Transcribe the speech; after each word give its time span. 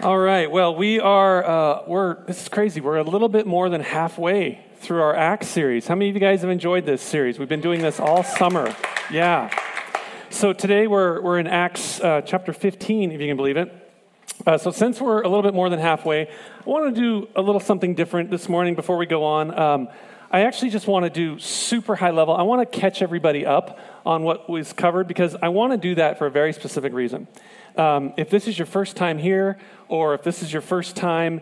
All 0.00 0.16
right. 0.16 0.48
Well, 0.48 0.76
we 0.76 1.00
are, 1.00 1.44
uh, 1.44 1.82
we're, 1.88 2.24
this 2.26 2.42
is 2.42 2.48
crazy. 2.48 2.80
We're 2.80 2.98
a 2.98 3.02
little 3.02 3.28
bit 3.28 3.48
more 3.48 3.68
than 3.68 3.80
halfway 3.80 4.64
through 4.76 5.02
our 5.02 5.12
Acts 5.12 5.48
series. 5.48 5.88
How 5.88 5.96
many 5.96 6.08
of 6.08 6.14
you 6.14 6.20
guys 6.20 6.42
have 6.42 6.50
enjoyed 6.50 6.86
this 6.86 7.02
series? 7.02 7.36
We've 7.36 7.48
been 7.48 7.60
doing 7.60 7.82
this 7.82 7.98
all 7.98 8.22
summer. 8.22 8.72
Yeah. 9.10 9.50
So 10.30 10.52
today 10.52 10.86
we're, 10.86 11.20
we're 11.20 11.40
in 11.40 11.48
Acts 11.48 12.00
uh, 12.00 12.20
chapter 12.20 12.52
15, 12.52 13.10
if 13.10 13.20
you 13.20 13.26
can 13.26 13.36
believe 13.36 13.56
it. 13.56 13.74
Uh, 14.46 14.56
so 14.56 14.70
since 14.70 15.00
we're 15.00 15.20
a 15.22 15.28
little 15.28 15.42
bit 15.42 15.52
more 15.52 15.68
than 15.68 15.80
halfway, 15.80 16.28
I 16.28 16.30
want 16.64 16.94
to 16.94 17.00
do 17.00 17.28
a 17.34 17.42
little 17.42 17.60
something 17.60 17.96
different 17.96 18.30
this 18.30 18.48
morning 18.48 18.76
before 18.76 18.98
we 18.98 19.06
go 19.06 19.24
on. 19.24 19.58
Um, 19.58 19.88
I 20.30 20.42
actually 20.42 20.70
just 20.70 20.86
want 20.86 21.06
to 21.06 21.10
do 21.10 21.40
super 21.40 21.96
high 21.96 22.10
level. 22.10 22.36
I 22.36 22.42
want 22.42 22.70
to 22.70 22.78
catch 22.78 23.02
everybody 23.02 23.44
up 23.44 23.80
on 24.06 24.22
what 24.22 24.48
was 24.48 24.72
covered 24.72 25.08
because 25.08 25.34
I 25.42 25.48
want 25.48 25.72
to 25.72 25.76
do 25.76 25.96
that 25.96 26.18
for 26.18 26.26
a 26.26 26.30
very 26.30 26.52
specific 26.52 26.92
reason. 26.92 27.26
Um, 27.78 28.12
if 28.16 28.28
this 28.28 28.48
is 28.48 28.58
your 28.58 28.66
first 28.66 28.96
time 28.96 29.18
here, 29.18 29.56
or 29.86 30.14
if 30.14 30.24
this 30.24 30.42
is 30.42 30.52
your 30.52 30.62
first 30.62 30.96
time 30.96 31.40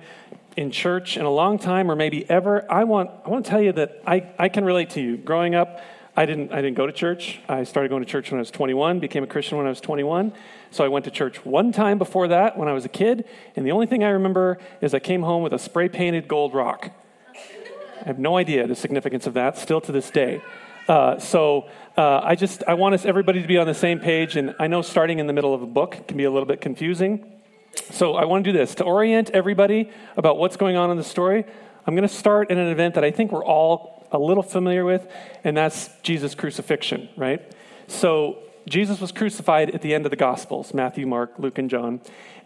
in 0.55 0.71
church 0.71 1.17
in 1.17 1.25
a 1.25 1.31
long 1.31 1.59
time, 1.59 1.91
or 1.91 1.97
maybe 1.97 2.29
ever, 2.29 2.71
I 2.71 2.85
want, 2.85 3.11
I 3.25 3.31
want 3.31 3.47
to 3.47 3.51
tell 3.51 3.61
you 3.61 3.73
that 3.73 4.03
I, 4.07 4.29
I 4.39 4.51
can 4.51 4.65
relate 4.65 4.91
to 4.91 5.01
you. 5.01 5.17
Growing 5.17 5.55
up, 5.55 5.81
I 6.15 6.27
didn't, 6.27 6.53
I 6.53 6.57
didn't 6.57 6.77
go 6.77 6.87
to 6.87 6.93
church. 6.93 7.41
I 7.49 7.65
started 7.65 7.89
going 7.89 8.05
to 8.05 8.09
church 8.09 8.31
when 8.31 8.39
I 8.39 8.43
was 8.43 8.51
21, 8.51 9.01
became 9.01 9.25
a 9.25 9.27
Christian 9.27 9.57
when 9.57 9.67
I 9.67 9.71
was 9.71 9.81
21. 9.81 10.33
So 10.71 10.85
I 10.85 10.89
went 10.89 11.07
to 11.07 11.11
church 11.11 11.45
one 11.45 11.73
time 11.73 11.97
before 11.97 12.29
that 12.29 12.59
when 12.59 12.69
I 12.69 12.73
was 12.73 12.85
a 12.85 12.91
kid, 12.91 13.25
and 13.55 13.67
the 13.67 13.73
only 13.73 13.87
thing 13.87 14.05
I 14.05 14.11
remember 14.11 14.59
is 14.83 14.93
I 14.93 14.99
came 14.99 15.23
home 15.23 15.43
with 15.43 15.55
a 15.55 15.59
spray 15.59 15.89
painted 15.89 16.29
gold 16.29 16.53
rock. 16.53 16.91
I 17.35 18.05
have 18.05 18.19
no 18.19 18.37
idea 18.37 18.67
the 18.67 18.77
significance 18.77 19.27
of 19.27 19.35
that, 19.35 19.57
still 19.57 19.81
to 19.81 19.91
this 19.91 20.11
day. 20.11 20.43
Uh, 20.89 21.19
so 21.19 21.69
uh, 21.97 22.21
I 22.23 22.35
just 22.35 22.63
I 22.69 22.75
want 22.75 22.95
us 22.95 23.05
everybody 23.05 23.43
to 23.43 23.49
be 23.49 23.59
on 23.59 23.67
the 23.67 23.75
same 23.75 23.99
page, 23.99 24.37
and 24.37 24.55
I 24.59 24.67
know 24.67 24.83
starting 24.83 25.19
in 25.19 25.27
the 25.27 25.33
middle 25.33 25.55
of 25.55 25.63
a 25.63 25.67
book 25.67 26.07
can 26.07 26.17
be 26.17 26.25
a 26.25 26.31
little 26.31 26.47
bit 26.47 26.61
confusing. 26.61 27.33
So 27.91 28.15
I 28.15 28.25
want 28.25 28.45
to 28.45 28.53
do 28.53 28.57
this 28.57 28.75
to 28.77 28.85
orient 28.85 29.31
everybody 29.31 29.91
about 30.17 30.39
what's 30.39 30.57
going 30.57 30.77
on 30.77 30.91
in 30.91 30.97
the 30.97 31.05
story. 31.05 31.45
I'm 31.87 31.95
going 31.95 32.09
to 32.09 32.15
start 32.15 32.51
in 32.51 32.59
an 32.59 32.69
event 32.69 32.95
that 32.95 33.05
I 33.05 33.11
think 33.11 33.33
we're 33.33 33.45
all 33.45 34.07
a 34.13 34.19
little 34.19 34.43
familiar 34.43 34.85
with, 34.85 35.07
and 35.45 35.57
that's 35.57 35.91
Jesus' 36.03 36.35
crucifixion, 36.35 37.09
right? 37.17 37.43
So 37.89 38.39
Jesus 38.69 39.01
was 39.01 39.13
crucified 39.13 39.71
at 39.71 39.83
the 39.83 39.95
end 39.95 40.07
of 40.07 40.11
the 40.11 40.17
Gospels 40.17 40.75
Matthew, 40.75 41.07
Mark, 41.07 41.35
Luke, 41.39 41.59
and 41.59 41.71
John. 41.71 42.01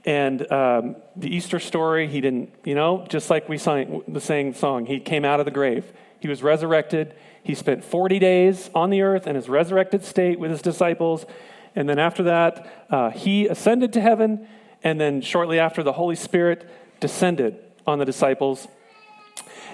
And 0.05 0.51
um, 0.51 0.97
the 1.17 1.35
Easter 1.35 1.61
story, 1.61 2.09
he 2.09 2.21
didn't, 2.21 2.55
you 2.65 2.75
know, 2.75 3.07
just 3.09 3.29
like 3.29 3.49
we 3.49 3.59
sang 3.59 4.03
the 4.09 4.21
same 4.21 4.55
song, 4.55 4.87
he 4.87 4.99
came 4.99 5.25
out 5.25 5.41
of 5.41 5.47
the 5.47 5.53
grave. 5.53 5.93
He 6.21 6.29
was 6.29 6.43
resurrected. 6.43 7.15
He 7.43 7.55
spent 7.55 7.85
40 7.85 8.19
days 8.19 8.71
on 8.75 8.91
the 8.91 9.03
earth 9.03 9.27
in 9.27 9.37
his 9.37 9.49
resurrected 9.49 10.05
state 10.05 10.39
with 10.39 10.51
his 10.51 10.63
disciples. 10.63 11.27
And 11.75 11.89
then 11.89 11.99
after 11.99 12.23
that, 12.25 12.87
uh, 12.91 13.11
he 13.11 13.47
ascended 13.47 13.93
to 13.95 14.01
heaven. 14.01 14.47
And 14.83 15.01
then 15.01 15.21
shortly 15.21 15.59
after, 15.59 15.83
the 15.83 15.93
Holy 15.93 16.17
Spirit 16.17 16.69
descended 17.01 17.59
on 17.87 17.99
the 17.99 18.05
disciples. 18.05 18.69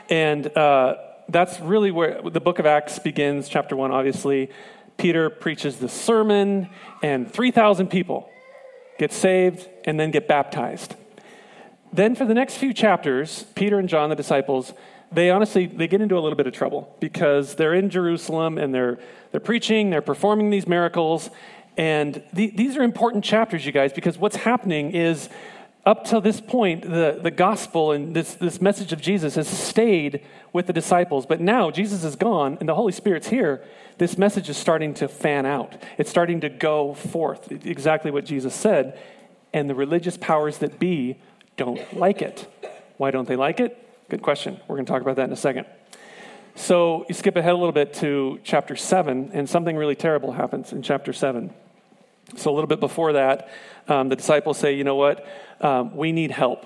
And 0.08 0.46
uh, 0.56 0.96
that's 1.28 1.58
really 1.60 1.90
where 1.90 2.22
the 2.22 2.40
book 2.40 2.58
of 2.58 2.66
Acts 2.66 2.98
begins, 2.98 3.48
chapter 3.48 3.76
1, 3.76 3.90
obviously. 3.90 4.50
Peter 4.96 5.28
preaches 5.28 5.76
the 5.76 5.88
sermon, 5.88 6.70
and 7.02 7.30
3,000 7.30 7.88
people 7.88 8.28
get 8.98 9.12
saved 9.12 9.68
and 9.84 10.00
then 10.00 10.10
get 10.10 10.26
baptized. 10.26 10.94
Then, 11.96 12.14
for 12.14 12.26
the 12.26 12.34
next 12.34 12.56
few 12.56 12.74
chapters, 12.74 13.44
Peter 13.54 13.78
and 13.78 13.88
John, 13.88 14.10
the 14.10 14.16
disciples, 14.16 14.74
they 15.10 15.30
honestly 15.30 15.66
they 15.66 15.88
get 15.88 16.00
into 16.00 16.18
a 16.18 16.20
little 16.20 16.36
bit 16.36 16.46
of 16.46 16.52
trouble 16.52 16.94
because 17.00 17.54
they're 17.54 17.74
in 17.74 17.90
Jerusalem 17.90 18.58
and 18.58 18.74
they're 18.74 18.98
they're 19.30 19.40
preaching, 19.40 19.90
they're 19.90 20.02
performing 20.02 20.50
these 20.50 20.66
miracles, 20.66 21.30
and 21.76 22.22
the, 22.32 22.50
these 22.50 22.76
are 22.76 22.82
important 22.82 23.24
chapters, 23.24 23.64
you 23.64 23.72
guys, 23.72 23.92
because 23.92 24.18
what's 24.18 24.36
happening 24.36 24.92
is 24.92 25.28
up 25.86 26.04
till 26.04 26.20
this 26.20 26.40
point, 26.40 26.82
the, 26.82 27.18
the 27.22 27.30
gospel 27.30 27.92
and 27.92 28.14
this, 28.14 28.34
this 28.34 28.60
message 28.60 28.92
of 28.92 29.00
Jesus 29.00 29.36
has 29.36 29.46
stayed 29.46 30.20
with 30.52 30.66
the 30.66 30.72
disciples. 30.72 31.26
But 31.26 31.40
now 31.40 31.70
Jesus 31.70 32.02
is 32.02 32.16
gone 32.16 32.56
and 32.58 32.68
the 32.68 32.74
Holy 32.74 32.92
Spirit's 32.92 33.28
here. 33.28 33.62
This 33.98 34.18
message 34.18 34.50
is 34.50 34.56
starting 34.56 34.94
to 34.94 35.06
fan 35.06 35.46
out. 35.46 35.80
It's 35.96 36.10
starting 36.10 36.40
to 36.40 36.48
go 36.48 36.94
forth, 36.94 37.52
exactly 37.64 38.10
what 38.10 38.24
Jesus 38.24 38.54
said. 38.54 38.98
And 39.52 39.70
the 39.70 39.76
religious 39.76 40.16
powers 40.16 40.58
that 40.58 40.80
be 40.80 41.18
don't 41.56 41.96
like 41.96 42.22
it. 42.22 42.46
Why 42.96 43.10
don't 43.10 43.28
they 43.28 43.36
like 43.36 43.60
it? 43.60 43.76
Good 44.08 44.22
question. 44.22 44.60
We're 44.68 44.76
going 44.76 44.86
to 44.86 44.92
talk 44.92 45.02
about 45.02 45.16
that 45.16 45.24
in 45.24 45.32
a 45.32 45.36
second. 45.36 45.66
So 46.54 47.04
you 47.08 47.14
skip 47.14 47.36
ahead 47.36 47.52
a 47.52 47.56
little 47.56 47.72
bit 47.72 47.92
to 47.94 48.40
chapter 48.42 48.76
7, 48.76 49.30
and 49.32 49.48
something 49.48 49.76
really 49.76 49.94
terrible 49.94 50.32
happens 50.32 50.72
in 50.72 50.82
chapter 50.82 51.12
7. 51.12 51.52
So 52.36 52.50
a 52.50 52.54
little 52.54 52.68
bit 52.68 52.80
before 52.80 53.12
that, 53.14 53.50
um, 53.88 54.08
the 54.08 54.16
disciples 54.16 54.58
say, 54.58 54.74
you 54.74 54.84
know 54.84 54.94
what? 54.94 55.26
Um, 55.60 55.96
we 55.96 56.12
need 56.12 56.30
help. 56.30 56.64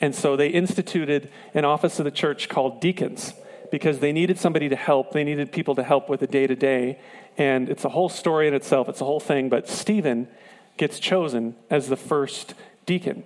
And 0.00 0.14
so 0.14 0.36
they 0.36 0.48
instituted 0.48 1.30
an 1.54 1.64
office 1.64 1.98
of 1.98 2.04
the 2.04 2.10
church 2.10 2.48
called 2.48 2.80
deacons 2.80 3.34
because 3.70 4.00
they 4.00 4.12
needed 4.12 4.38
somebody 4.38 4.68
to 4.68 4.76
help. 4.76 5.12
They 5.12 5.24
needed 5.24 5.52
people 5.52 5.74
to 5.76 5.82
help 5.82 6.08
with 6.08 6.20
the 6.20 6.26
day 6.26 6.46
to 6.46 6.56
day. 6.56 7.00
And 7.38 7.68
it's 7.68 7.84
a 7.84 7.88
whole 7.88 8.08
story 8.08 8.48
in 8.48 8.54
itself, 8.54 8.88
it's 8.88 9.00
a 9.00 9.04
whole 9.04 9.20
thing. 9.20 9.48
But 9.48 9.68
Stephen 9.68 10.28
gets 10.76 10.98
chosen 10.98 11.56
as 11.70 11.88
the 11.88 11.96
first 11.96 12.54
deacon. 12.86 13.24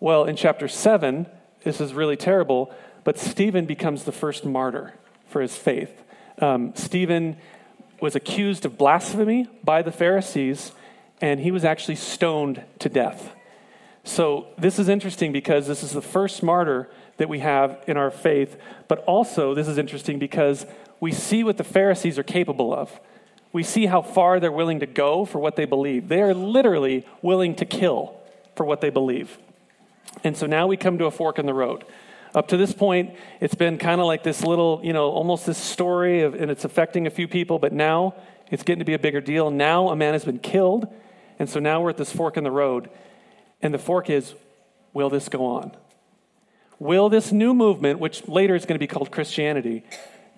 Well, 0.00 0.24
in 0.24 0.34
chapter 0.34 0.66
7, 0.66 1.26
this 1.62 1.80
is 1.80 1.92
really 1.92 2.16
terrible. 2.16 2.72
But 3.04 3.18
Stephen 3.18 3.66
becomes 3.66 4.04
the 4.04 4.12
first 4.12 4.44
martyr 4.44 4.94
for 5.28 5.40
his 5.40 5.56
faith. 5.56 6.02
Um, 6.38 6.72
Stephen 6.74 7.36
was 8.00 8.14
accused 8.14 8.64
of 8.64 8.78
blasphemy 8.78 9.46
by 9.62 9.82
the 9.82 9.92
Pharisees, 9.92 10.72
and 11.20 11.40
he 11.40 11.50
was 11.50 11.64
actually 11.64 11.96
stoned 11.96 12.62
to 12.78 12.88
death. 12.88 13.34
So, 14.02 14.46
this 14.56 14.78
is 14.78 14.88
interesting 14.88 15.32
because 15.32 15.66
this 15.66 15.82
is 15.82 15.92
the 15.92 16.00
first 16.02 16.42
martyr 16.42 16.88
that 17.18 17.28
we 17.28 17.40
have 17.40 17.84
in 17.86 17.98
our 17.98 18.10
faith, 18.10 18.56
but 18.88 19.00
also 19.00 19.54
this 19.54 19.68
is 19.68 19.76
interesting 19.76 20.18
because 20.18 20.64
we 21.00 21.12
see 21.12 21.44
what 21.44 21.58
the 21.58 21.64
Pharisees 21.64 22.18
are 22.18 22.22
capable 22.22 22.74
of. 22.74 22.98
We 23.52 23.62
see 23.62 23.86
how 23.86 24.00
far 24.00 24.40
they're 24.40 24.50
willing 24.50 24.80
to 24.80 24.86
go 24.86 25.26
for 25.26 25.38
what 25.38 25.56
they 25.56 25.66
believe. 25.66 26.08
They 26.08 26.22
are 26.22 26.32
literally 26.32 27.06
willing 27.20 27.54
to 27.56 27.66
kill 27.66 28.16
for 28.56 28.64
what 28.64 28.80
they 28.80 28.90
believe. 28.90 29.38
And 30.24 30.36
so 30.36 30.46
now 30.46 30.66
we 30.66 30.76
come 30.76 30.98
to 30.98 31.06
a 31.06 31.10
fork 31.10 31.38
in 31.38 31.46
the 31.46 31.54
road. 31.54 31.84
Up 32.34 32.48
to 32.48 32.56
this 32.56 32.72
point, 32.72 33.16
it's 33.40 33.54
been 33.54 33.78
kind 33.78 34.00
of 34.00 34.06
like 34.06 34.22
this 34.22 34.44
little, 34.44 34.80
you 34.84 34.92
know, 34.92 35.10
almost 35.10 35.46
this 35.46 35.58
story 35.58 36.22
of, 36.22 36.34
and 36.34 36.50
it's 36.50 36.64
affecting 36.64 37.06
a 37.06 37.10
few 37.10 37.26
people, 37.26 37.58
but 37.58 37.72
now 37.72 38.14
it's 38.50 38.62
getting 38.62 38.78
to 38.78 38.84
be 38.84 38.94
a 38.94 38.98
bigger 38.98 39.20
deal. 39.20 39.50
Now 39.50 39.88
a 39.88 39.96
man 39.96 40.12
has 40.12 40.24
been 40.24 40.38
killed, 40.38 40.86
and 41.38 41.48
so 41.48 41.58
now 41.58 41.80
we're 41.80 41.90
at 41.90 41.96
this 41.96 42.12
fork 42.12 42.36
in 42.36 42.44
the 42.44 42.50
road. 42.50 42.88
And 43.62 43.74
the 43.74 43.78
fork 43.78 44.10
is 44.10 44.34
will 44.92 45.10
this 45.10 45.28
go 45.28 45.46
on? 45.46 45.72
Will 46.78 47.08
this 47.08 47.30
new 47.32 47.52
movement, 47.52 47.98
which 47.98 48.26
later 48.26 48.54
is 48.54 48.64
going 48.64 48.76
to 48.76 48.80
be 48.80 48.86
called 48.86 49.10
Christianity, 49.10 49.84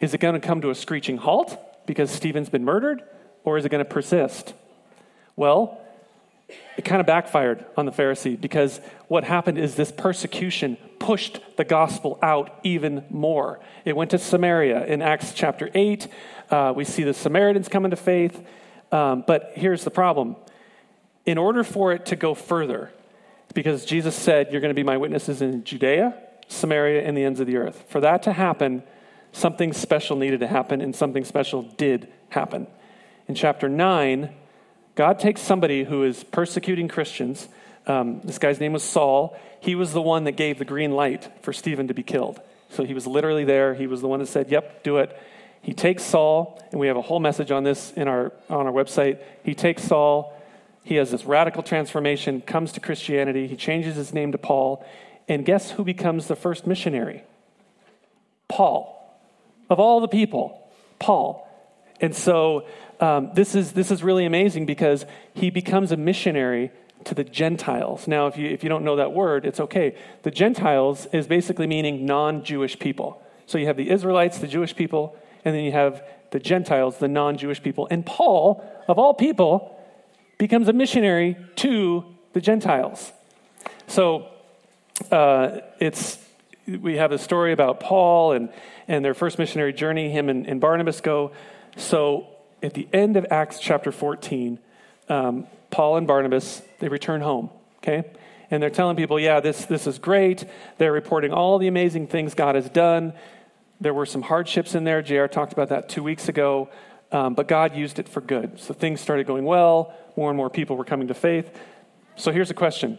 is 0.00 0.12
it 0.14 0.18
going 0.18 0.34
to 0.34 0.44
come 0.44 0.60
to 0.62 0.70
a 0.70 0.74
screeching 0.74 1.18
halt 1.18 1.58
because 1.86 2.10
Stephen's 2.10 2.48
been 2.48 2.64
murdered, 2.64 3.02
or 3.44 3.58
is 3.58 3.64
it 3.64 3.68
going 3.68 3.84
to 3.84 3.90
persist? 3.90 4.54
Well, 5.36 5.80
it 6.76 6.84
kind 6.84 7.00
of 7.00 7.06
backfired 7.06 7.64
on 7.76 7.86
the 7.86 7.92
Pharisee 7.92 8.40
because 8.40 8.80
what 9.08 9.24
happened 9.24 9.58
is 9.58 9.74
this 9.74 9.92
persecution 9.92 10.76
pushed 10.98 11.40
the 11.56 11.64
gospel 11.64 12.18
out 12.22 12.60
even 12.62 13.04
more. 13.10 13.60
It 13.84 13.96
went 13.96 14.10
to 14.12 14.18
Samaria. 14.18 14.86
In 14.86 15.02
Acts 15.02 15.32
chapter 15.34 15.70
8, 15.74 16.08
uh, 16.50 16.72
we 16.74 16.84
see 16.84 17.02
the 17.02 17.14
Samaritans 17.14 17.68
come 17.68 17.84
into 17.84 17.96
faith. 17.96 18.44
Um, 18.90 19.24
but 19.26 19.52
here's 19.54 19.84
the 19.84 19.90
problem 19.90 20.36
in 21.24 21.38
order 21.38 21.64
for 21.64 21.92
it 21.92 22.06
to 22.06 22.16
go 22.16 22.34
further, 22.34 22.90
because 23.54 23.84
Jesus 23.84 24.14
said, 24.14 24.50
You're 24.50 24.60
going 24.60 24.70
to 24.70 24.74
be 24.74 24.82
my 24.82 24.96
witnesses 24.96 25.40
in 25.40 25.64
Judea, 25.64 26.14
Samaria, 26.48 27.02
and 27.02 27.16
the 27.16 27.24
ends 27.24 27.40
of 27.40 27.46
the 27.46 27.56
earth. 27.56 27.84
For 27.88 28.00
that 28.00 28.22
to 28.24 28.32
happen, 28.32 28.82
something 29.32 29.72
special 29.72 30.16
needed 30.16 30.40
to 30.40 30.46
happen, 30.46 30.80
and 30.80 30.94
something 30.94 31.24
special 31.24 31.62
did 31.62 32.12
happen. 32.30 32.66
In 33.28 33.34
chapter 33.34 33.68
9, 33.68 34.34
God 34.94 35.18
takes 35.18 35.40
somebody 35.40 35.84
who 35.84 36.04
is 36.04 36.22
persecuting 36.24 36.88
Christians. 36.88 37.48
Um, 37.86 38.20
this 38.24 38.38
guy's 38.38 38.60
name 38.60 38.72
was 38.72 38.82
Saul. 38.82 39.36
He 39.60 39.74
was 39.74 39.92
the 39.92 40.02
one 40.02 40.24
that 40.24 40.32
gave 40.32 40.58
the 40.58 40.64
green 40.64 40.92
light 40.92 41.30
for 41.42 41.52
Stephen 41.52 41.88
to 41.88 41.94
be 41.94 42.02
killed. 42.02 42.40
So 42.70 42.84
he 42.84 42.94
was 42.94 43.06
literally 43.06 43.44
there. 43.44 43.74
He 43.74 43.86
was 43.86 44.00
the 44.00 44.08
one 44.08 44.20
that 44.20 44.26
said, 44.26 44.50
Yep, 44.50 44.82
do 44.82 44.98
it. 44.98 45.18
He 45.62 45.72
takes 45.72 46.02
Saul, 46.02 46.60
and 46.72 46.80
we 46.80 46.88
have 46.88 46.96
a 46.96 47.02
whole 47.02 47.20
message 47.20 47.52
on 47.52 47.62
this 47.62 47.92
in 47.92 48.08
our, 48.08 48.32
on 48.50 48.66
our 48.66 48.72
website. 48.72 49.20
He 49.44 49.54
takes 49.54 49.84
Saul. 49.84 50.36
He 50.82 50.96
has 50.96 51.12
this 51.12 51.24
radical 51.24 51.62
transformation, 51.62 52.40
comes 52.40 52.72
to 52.72 52.80
Christianity. 52.80 53.46
He 53.46 53.56
changes 53.56 53.94
his 53.94 54.12
name 54.12 54.32
to 54.32 54.38
Paul. 54.38 54.84
And 55.28 55.44
guess 55.46 55.70
who 55.70 55.84
becomes 55.84 56.26
the 56.26 56.34
first 56.34 56.66
missionary? 56.66 57.22
Paul. 58.48 58.98
Of 59.70 59.78
all 59.78 60.00
the 60.00 60.08
people, 60.08 60.68
Paul. 60.98 61.48
And 62.00 62.14
so 62.14 62.66
um, 63.02 63.32
this, 63.34 63.56
is, 63.56 63.72
this 63.72 63.90
is 63.90 64.04
really 64.04 64.24
amazing 64.24 64.64
because 64.64 65.04
he 65.34 65.50
becomes 65.50 65.90
a 65.90 65.96
missionary 65.96 66.70
to 67.02 67.16
the 67.16 67.24
Gentiles. 67.24 68.06
Now, 68.06 68.28
if 68.28 68.36
you, 68.38 68.46
if 68.46 68.62
you 68.62 68.68
don't 68.68 68.84
know 68.84 68.94
that 68.94 69.12
word, 69.12 69.44
it's 69.44 69.58
okay. 69.58 69.96
The 70.22 70.30
Gentiles 70.30 71.06
is 71.12 71.26
basically 71.26 71.66
meaning 71.66 72.06
non 72.06 72.44
Jewish 72.44 72.78
people. 72.78 73.20
So 73.46 73.58
you 73.58 73.66
have 73.66 73.76
the 73.76 73.90
Israelites, 73.90 74.38
the 74.38 74.46
Jewish 74.46 74.76
people, 74.76 75.16
and 75.44 75.52
then 75.52 75.64
you 75.64 75.72
have 75.72 76.04
the 76.30 76.38
Gentiles, 76.38 76.98
the 76.98 77.08
non 77.08 77.36
Jewish 77.36 77.60
people. 77.60 77.88
And 77.90 78.06
Paul, 78.06 78.64
of 78.86 79.00
all 79.00 79.14
people, 79.14 79.76
becomes 80.38 80.68
a 80.68 80.72
missionary 80.72 81.36
to 81.56 82.04
the 82.34 82.40
Gentiles. 82.40 83.10
So 83.88 84.28
uh, 85.10 85.58
it's 85.80 86.18
we 86.68 86.98
have 86.98 87.10
a 87.10 87.18
story 87.18 87.52
about 87.52 87.80
Paul 87.80 88.32
and, 88.32 88.48
and 88.86 89.04
their 89.04 89.14
first 89.14 89.40
missionary 89.40 89.72
journey, 89.72 90.08
him 90.08 90.28
and, 90.28 90.46
and 90.46 90.60
Barnabas 90.60 91.00
go. 91.00 91.32
So 91.76 92.28
at 92.62 92.74
the 92.74 92.88
end 92.92 93.16
of 93.16 93.26
Acts 93.30 93.58
chapter 93.58 93.90
14, 93.90 94.58
um, 95.08 95.46
Paul 95.70 95.96
and 95.96 96.06
Barnabas, 96.06 96.62
they 96.78 96.88
return 96.88 97.20
home, 97.20 97.50
okay? 97.78 98.04
And 98.50 98.62
they're 98.62 98.70
telling 98.70 98.96
people, 98.96 99.18
yeah, 99.18 99.40
this, 99.40 99.64
this 99.64 99.86
is 99.86 99.98
great. 99.98 100.44
They're 100.78 100.92
reporting 100.92 101.32
all 101.32 101.58
the 101.58 101.68
amazing 101.68 102.06
things 102.06 102.34
God 102.34 102.54
has 102.54 102.68
done. 102.68 103.14
There 103.80 103.94
were 103.94 104.06
some 104.06 104.22
hardships 104.22 104.74
in 104.74 104.84
there. 104.84 105.02
JR 105.02 105.26
talked 105.26 105.52
about 105.52 105.70
that 105.70 105.88
two 105.88 106.02
weeks 106.02 106.28
ago, 106.28 106.68
um, 107.10 107.34
but 107.34 107.48
God 107.48 107.74
used 107.74 107.98
it 107.98 108.08
for 108.08 108.20
good. 108.20 108.60
So 108.60 108.74
things 108.74 109.00
started 109.00 109.26
going 109.26 109.44
well. 109.44 109.94
More 110.16 110.30
and 110.30 110.36
more 110.36 110.50
people 110.50 110.76
were 110.76 110.84
coming 110.84 111.08
to 111.08 111.14
faith. 111.14 111.50
So 112.16 112.30
here's 112.30 112.50
a 112.50 112.54
question 112.54 112.98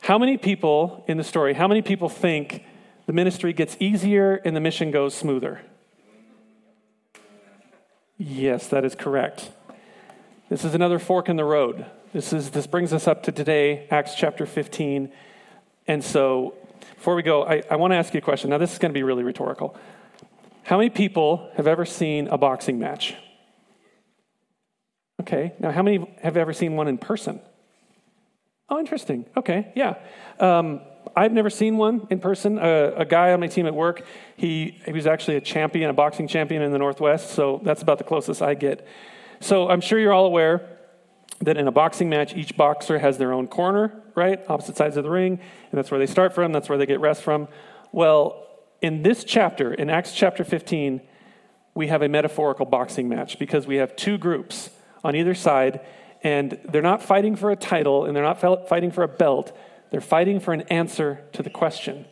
How 0.00 0.16
many 0.16 0.38
people 0.38 1.04
in 1.08 1.18
the 1.18 1.24
story, 1.24 1.54
how 1.54 1.68
many 1.68 1.82
people 1.82 2.08
think 2.08 2.64
the 3.06 3.12
ministry 3.12 3.52
gets 3.52 3.76
easier 3.80 4.36
and 4.44 4.54
the 4.56 4.60
mission 4.60 4.92
goes 4.92 5.14
smoother? 5.14 5.60
Yes, 8.18 8.68
that 8.68 8.84
is 8.84 8.94
correct. 8.94 9.50
This 10.48 10.64
is 10.64 10.74
another 10.74 10.98
fork 10.98 11.28
in 11.28 11.36
the 11.36 11.44
road. 11.44 11.86
This, 12.12 12.32
is, 12.32 12.50
this 12.50 12.66
brings 12.66 12.92
us 12.92 13.08
up 13.08 13.22
to 13.24 13.32
today, 13.32 13.86
Acts 13.90 14.14
chapter 14.14 14.44
15. 14.44 15.10
And 15.86 16.04
so, 16.04 16.54
before 16.94 17.14
we 17.14 17.22
go, 17.22 17.44
I, 17.44 17.62
I 17.70 17.76
want 17.76 17.92
to 17.92 17.96
ask 17.96 18.12
you 18.14 18.18
a 18.18 18.22
question. 18.22 18.50
Now, 18.50 18.58
this 18.58 18.72
is 18.72 18.78
going 18.78 18.90
to 18.90 18.94
be 18.94 19.02
really 19.02 19.24
rhetorical. 19.24 19.76
How 20.64 20.76
many 20.76 20.90
people 20.90 21.50
have 21.56 21.66
ever 21.66 21.84
seen 21.84 22.28
a 22.28 22.38
boxing 22.38 22.78
match? 22.78 23.14
Okay, 25.20 25.52
now 25.58 25.70
how 25.70 25.82
many 25.82 26.04
have 26.22 26.36
ever 26.36 26.52
seen 26.52 26.74
one 26.76 26.88
in 26.88 26.98
person? 26.98 27.40
Oh, 28.68 28.78
interesting. 28.78 29.26
Okay, 29.36 29.72
yeah. 29.76 29.96
Um, 30.38 30.80
I've 31.16 31.32
never 31.32 31.50
seen 31.50 31.76
one 31.76 32.06
in 32.10 32.18
person. 32.18 32.58
Uh, 32.58 32.92
a 32.96 33.04
guy 33.04 33.32
on 33.32 33.40
my 33.40 33.46
team 33.46 33.66
at 33.66 33.74
work, 33.74 34.04
he, 34.36 34.80
he 34.84 34.92
was 34.92 35.06
actually 35.06 35.36
a 35.36 35.40
champion, 35.40 35.90
a 35.90 35.92
boxing 35.92 36.28
champion 36.28 36.62
in 36.62 36.72
the 36.72 36.78
Northwest, 36.78 37.30
so 37.30 37.60
that's 37.64 37.82
about 37.82 37.98
the 37.98 38.04
closest 38.04 38.42
I 38.42 38.54
get. 38.54 38.86
So 39.40 39.68
I'm 39.68 39.80
sure 39.80 39.98
you're 39.98 40.12
all 40.12 40.26
aware 40.26 40.78
that 41.40 41.56
in 41.56 41.66
a 41.66 41.72
boxing 41.72 42.08
match, 42.08 42.34
each 42.36 42.56
boxer 42.56 42.98
has 42.98 43.18
their 43.18 43.32
own 43.32 43.48
corner, 43.48 44.02
right? 44.14 44.40
Opposite 44.48 44.76
sides 44.76 44.96
of 44.96 45.04
the 45.04 45.10
ring, 45.10 45.32
and 45.32 45.78
that's 45.78 45.90
where 45.90 45.98
they 45.98 46.06
start 46.06 46.34
from, 46.34 46.52
that's 46.52 46.68
where 46.68 46.78
they 46.78 46.86
get 46.86 47.00
rest 47.00 47.22
from. 47.22 47.48
Well, 47.90 48.46
in 48.80 49.02
this 49.02 49.24
chapter, 49.24 49.74
in 49.74 49.90
Acts 49.90 50.12
chapter 50.12 50.44
15, 50.44 51.00
we 51.74 51.88
have 51.88 52.02
a 52.02 52.08
metaphorical 52.08 52.66
boxing 52.66 53.08
match 53.08 53.38
because 53.38 53.66
we 53.66 53.76
have 53.76 53.96
two 53.96 54.18
groups 54.18 54.70
on 55.04 55.16
either 55.16 55.34
side, 55.34 55.80
and 56.22 56.58
they're 56.68 56.82
not 56.82 57.02
fighting 57.02 57.34
for 57.34 57.50
a 57.50 57.56
title 57.56 58.04
and 58.04 58.14
they're 58.14 58.22
not 58.22 58.40
fighting 58.68 58.90
for 58.90 59.02
a 59.02 59.08
belt. 59.08 59.56
They're 59.92 60.00
fighting 60.00 60.40
for 60.40 60.54
an 60.54 60.62
answer 60.62 61.22
to 61.34 61.42
the 61.42 61.50
question. 61.50 62.06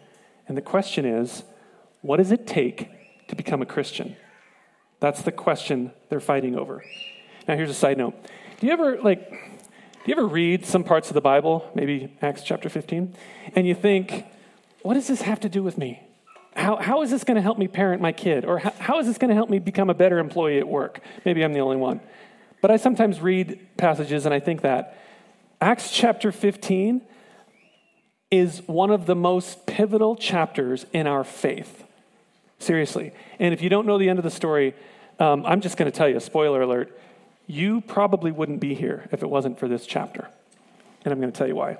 And 0.46 0.56
the 0.56 0.62
question 0.62 1.06
is 1.06 1.42
what 2.02 2.18
does 2.18 2.30
it 2.30 2.46
take 2.46 2.88
to 3.28 3.34
become 3.34 3.62
a 3.62 3.66
Christian? 3.66 4.16
That's 5.00 5.22
the 5.22 5.32
question 5.32 5.92
they're 6.10 6.20
fighting 6.20 6.56
over. 6.56 6.84
Now, 7.48 7.56
here's 7.56 7.70
a 7.70 7.74
side 7.74 7.96
note. 7.96 8.14
Do 8.60 8.66
you 8.66 8.72
ever, 8.72 9.00
like, 9.00 9.30
do 9.30 10.06
you 10.06 10.12
ever 10.12 10.26
read 10.26 10.66
some 10.66 10.84
parts 10.84 11.08
of 11.08 11.14
the 11.14 11.22
Bible, 11.22 11.70
maybe 11.74 12.14
Acts 12.20 12.42
chapter 12.42 12.68
15, 12.68 13.14
and 13.56 13.66
you 13.66 13.74
think, 13.74 14.26
what 14.82 14.94
does 14.94 15.08
this 15.08 15.22
have 15.22 15.40
to 15.40 15.48
do 15.48 15.62
with 15.62 15.78
me? 15.78 16.02
How, 16.54 16.76
how 16.76 17.00
is 17.00 17.10
this 17.10 17.24
going 17.24 17.36
to 17.36 17.42
help 17.42 17.56
me 17.56 17.66
parent 17.66 18.02
my 18.02 18.12
kid? 18.12 18.44
Or 18.44 18.58
how, 18.58 18.74
how 18.78 18.98
is 18.98 19.06
this 19.06 19.16
going 19.16 19.30
to 19.30 19.34
help 19.34 19.48
me 19.48 19.58
become 19.58 19.88
a 19.88 19.94
better 19.94 20.18
employee 20.18 20.58
at 20.58 20.68
work? 20.68 21.00
Maybe 21.24 21.42
I'm 21.42 21.54
the 21.54 21.60
only 21.60 21.76
one. 21.76 22.00
But 22.60 22.70
I 22.70 22.76
sometimes 22.76 23.20
read 23.20 23.58
passages 23.78 24.26
and 24.26 24.34
I 24.34 24.40
think 24.40 24.62
that 24.62 24.98
Acts 25.62 25.90
chapter 25.90 26.30
15 26.30 27.02
is 28.30 28.62
one 28.68 28.90
of 28.90 29.06
the 29.06 29.16
most 29.16 29.66
pivotal 29.66 30.16
chapters 30.16 30.86
in 30.92 31.06
our 31.06 31.24
faith. 31.24 31.84
Seriously. 32.58 33.12
And 33.38 33.52
if 33.52 33.62
you 33.62 33.68
don't 33.68 33.86
know 33.86 33.98
the 33.98 34.08
end 34.08 34.18
of 34.18 34.22
the 34.22 34.30
story, 34.30 34.74
um, 35.18 35.44
I'm 35.46 35.60
just 35.60 35.76
going 35.76 35.90
to 35.90 35.96
tell 35.96 36.08
you, 36.08 36.20
spoiler 36.20 36.62
alert, 36.62 36.96
you 37.46 37.80
probably 37.80 38.30
wouldn't 38.30 38.60
be 38.60 38.74
here 38.74 39.08
if 39.10 39.22
it 39.22 39.28
wasn't 39.28 39.58
for 39.58 39.66
this 39.66 39.86
chapter. 39.86 40.28
And 41.04 41.12
I'm 41.12 41.20
going 41.20 41.32
to 41.32 41.36
tell 41.36 41.48
you 41.48 41.56
why. 41.56 41.78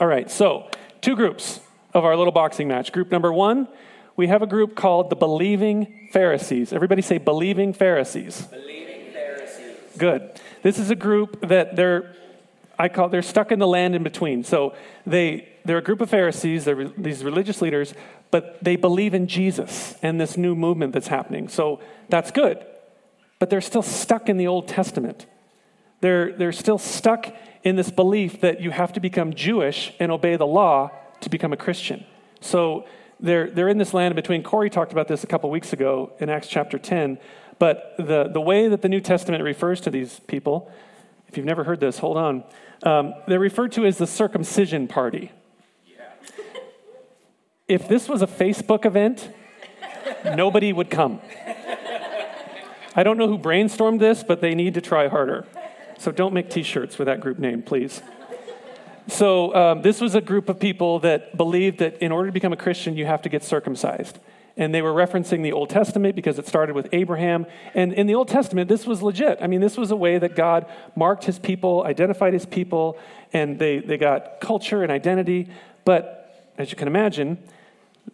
All 0.00 0.06
right, 0.06 0.30
so 0.30 0.68
two 1.00 1.16
groups 1.16 1.60
of 1.94 2.04
our 2.04 2.16
little 2.16 2.32
boxing 2.32 2.68
match. 2.68 2.92
Group 2.92 3.10
number 3.10 3.32
one, 3.32 3.68
we 4.16 4.26
have 4.26 4.42
a 4.42 4.46
group 4.46 4.74
called 4.74 5.10
the 5.10 5.16
Believing 5.16 6.08
Pharisees. 6.12 6.72
Everybody 6.72 7.02
say 7.02 7.18
Believing 7.18 7.72
Pharisees. 7.72 8.42
Believing 8.42 9.12
Pharisees. 9.12 9.76
Good. 9.96 10.40
This 10.62 10.78
is 10.78 10.90
a 10.90 10.96
group 10.96 11.48
that 11.48 11.76
they're, 11.76 12.14
I 12.80 12.88
call, 12.88 13.10
they're 13.10 13.20
stuck 13.20 13.52
in 13.52 13.58
the 13.58 13.66
land 13.66 13.94
in 13.94 14.02
between. 14.02 14.42
So 14.42 14.74
they, 15.06 15.46
they're 15.66 15.78
a 15.78 15.82
group 15.82 16.00
of 16.00 16.08
Pharisees, 16.08 16.64
they're 16.64 16.88
these 16.96 17.22
religious 17.22 17.60
leaders, 17.60 17.92
but 18.30 18.56
they 18.64 18.76
believe 18.76 19.12
in 19.12 19.26
Jesus 19.26 19.94
and 20.02 20.18
this 20.18 20.38
new 20.38 20.54
movement 20.54 20.94
that's 20.94 21.08
happening. 21.08 21.48
So 21.48 21.80
that's 22.08 22.30
good. 22.30 22.64
But 23.38 23.50
they're 23.50 23.60
still 23.60 23.82
stuck 23.82 24.30
in 24.30 24.38
the 24.38 24.46
Old 24.46 24.66
Testament. 24.66 25.26
They're, 26.00 26.32
they're 26.32 26.52
still 26.52 26.78
stuck 26.78 27.34
in 27.62 27.76
this 27.76 27.90
belief 27.90 28.40
that 28.40 28.62
you 28.62 28.70
have 28.70 28.94
to 28.94 29.00
become 29.00 29.34
Jewish 29.34 29.92
and 30.00 30.10
obey 30.10 30.36
the 30.36 30.46
law 30.46 30.90
to 31.20 31.28
become 31.28 31.52
a 31.52 31.58
Christian. 31.58 32.06
So 32.40 32.86
they're, 33.18 33.50
they're 33.50 33.68
in 33.68 33.76
this 33.76 33.92
land 33.92 34.12
in 34.12 34.16
between. 34.16 34.42
Corey 34.42 34.70
talked 34.70 34.92
about 34.92 35.06
this 35.06 35.22
a 35.22 35.26
couple 35.26 35.50
weeks 35.50 35.74
ago 35.74 36.12
in 36.18 36.30
Acts 36.30 36.48
chapter 36.48 36.78
10. 36.78 37.18
But 37.58 37.94
the, 37.98 38.30
the 38.32 38.40
way 38.40 38.68
that 38.68 38.80
the 38.80 38.88
New 38.88 39.02
Testament 39.02 39.44
refers 39.44 39.82
to 39.82 39.90
these 39.90 40.20
people, 40.20 40.72
if 41.28 41.36
you've 41.36 41.44
never 41.44 41.64
heard 41.64 41.80
this, 41.80 41.98
hold 41.98 42.16
on. 42.16 42.44
Um, 42.82 43.14
they're 43.26 43.38
referred 43.38 43.72
to 43.72 43.84
as 43.84 43.98
the 43.98 44.06
circumcision 44.06 44.88
party. 44.88 45.32
If 47.68 47.86
this 47.86 48.08
was 48.08 48.22
a 48.22 48.26
Facebook 48.26 48.84
event, 48.84 49.30
nobody 50.24 50.72
would 50.72 50.90
come. 50.90 51.20
I 52.96 53.02
don't 53.02 53.16
know 53.16 53.28
who 53.28 53.38
brainstormed 53.38 54.00
this, 54.00 54.24
but 54.24 54.40
they 54.40 54.54
need 54.54 54.74
to 54.74 54.80
try 54.80 55.08
harder. 55.08 55.46
So 55.98 56.10
don't 56.10 56.34
make 56.34 56.50
t 56.50 56.62
shirts 56.62 56.98
with 56.98 57.06
that 57.06 57.20
group 57.20 57.38
name, 57.38 57.62
please. 57.62 58.02
So, 59.06 59.54
um, 59.54 59.82
this 59.82 60.00
was 60.00 60.14
a 60.14 60.20
group 60.20 60.48
of 60.48 60.60
people 60.60 61.00
that 61.00 61.36
believed 61.36 61.78
that 61.78 61.98
in 61.98 62.12
order 62.12 62.28
to 62.28 62.32
become 62.32 62.52
a 62.52 62.56
Christian, 62.56 62.96
you 62.96 63.06
have 63.06 63.22
to 63.22 63.28
get 63.28 63.42
circumcised. 63.42 64.18
And 64.60 64.74
they 64.74 64.82
were 64.82 64.92
referencing 64.92 65.42
the 65.42 65.52
Old 65.52 65.70
Testament 65.70 66.14
because 66.14 66.38
it 66.38 66.46
started 66.46 66.76
with 66.76 66.86
Abraham. 66.92 67.46
And 67.74 67.94
in 67.94 68.06
the 68.06 68.14
Old 68.14 68.28
Testament, 68.28 68.68
this 68.68 68.86
was 68.86 69.02
legit. 69.02 69.38
I 69.40 69.46
mean, 69.46 69.62
this 69.62 69.78
was 69.78 69.90
a 69.90 69.96
way 69.96 70.18
that 70.18 70.36
God 70.36 70.66
marked 70.94 71.24
his 71.24 71.38
people, 71.38 71.82
identified 71.84 72.34
his 72.34 72.44
people, 72.44 72.98
and 73.32 73.58
they, 73.58 73.78
they 73.78 73.96
got 73.96 74.38
culture 74.40 74.82
and 74.82 74.92
identity. 74.92 75.48
But 75.86 76.52
as 76.58 76.70
you 76.70 76.76
can 76.76 76.88
imagine, 76.88 77.38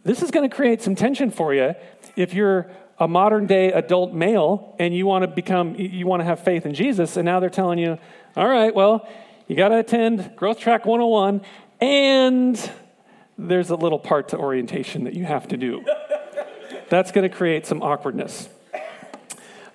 this 0.05 0.23
is 0.23 0.31
going 0.31 0.49
to 0.49 0.55
create 0.55 0.81
some 0.81 0.95
tension 0.95 1.33
for 1.33 1.53
you 1.53 1.75
if 2.15 2.33
you're 2.33 2.71
a 2.99 3.09
modern 3.09 3.47
day 3.47 3.73
adult 3.73 4.15
male 4.15 4.77
and 4.79 4.95
you 4.95 5.05
want 5.05 5.23
to 5.23 5.29
become, 5.29 5.75
you 5.75 6.07
want 6.07 6.21
to 6.21 6.25
have 6.25 6.41
faith 6.41 6.65
in 6.65 6.75
Jesus. 6.75 7.17
And 7.17 7.25
now 7.25 7.41
they're 7.41 7.51
telling 7.51 7.79
you, 7.79 7.99
all 8.37 8.49
right, 8.49 8.75
well, 8.75 9.09
you 9.49 9.57
got 9.57 9.69
to 9.69 9.79
attend 9.79 10.37
Growth 10.37 10.61
Track 10.61 10.87
101, 10.87 11.41
and 11.81 12.71
there's 13.39 13.71
a 13.71 13.77
little 13.77 13.99
part 13.99 14.29
to 14.29 14.39
orientation 14.39 15.05
that 15.05 15.15
you 15.15 15.25
have 15.25 15.49
to 15.49 15.57
do. 15.57 15.85
That's 16.89 17.11
going 17.13 17.29
to 17.29 17.35
create 17.35 17.67
some 17.67 17.83
awkwardness. 17.83 18.49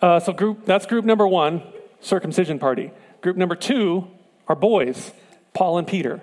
Uh, 0.02 0.20
so 0.20 0.34
group, 0.34 0.66
that's 0.66 0.86
group 0.86 1.06
number 1.06 1.28
one, 1.28 1.62
circumcision 2.00 2.58
party. 2.58 2.92
Group 3.22 3.38
number 3.38 3.56
two 3.56 4.08
are 4.48 4.56
boys, 4.56 5.12
Paul 5.54 5.78
and 5.78 5.88
Peter. 5.88 6.22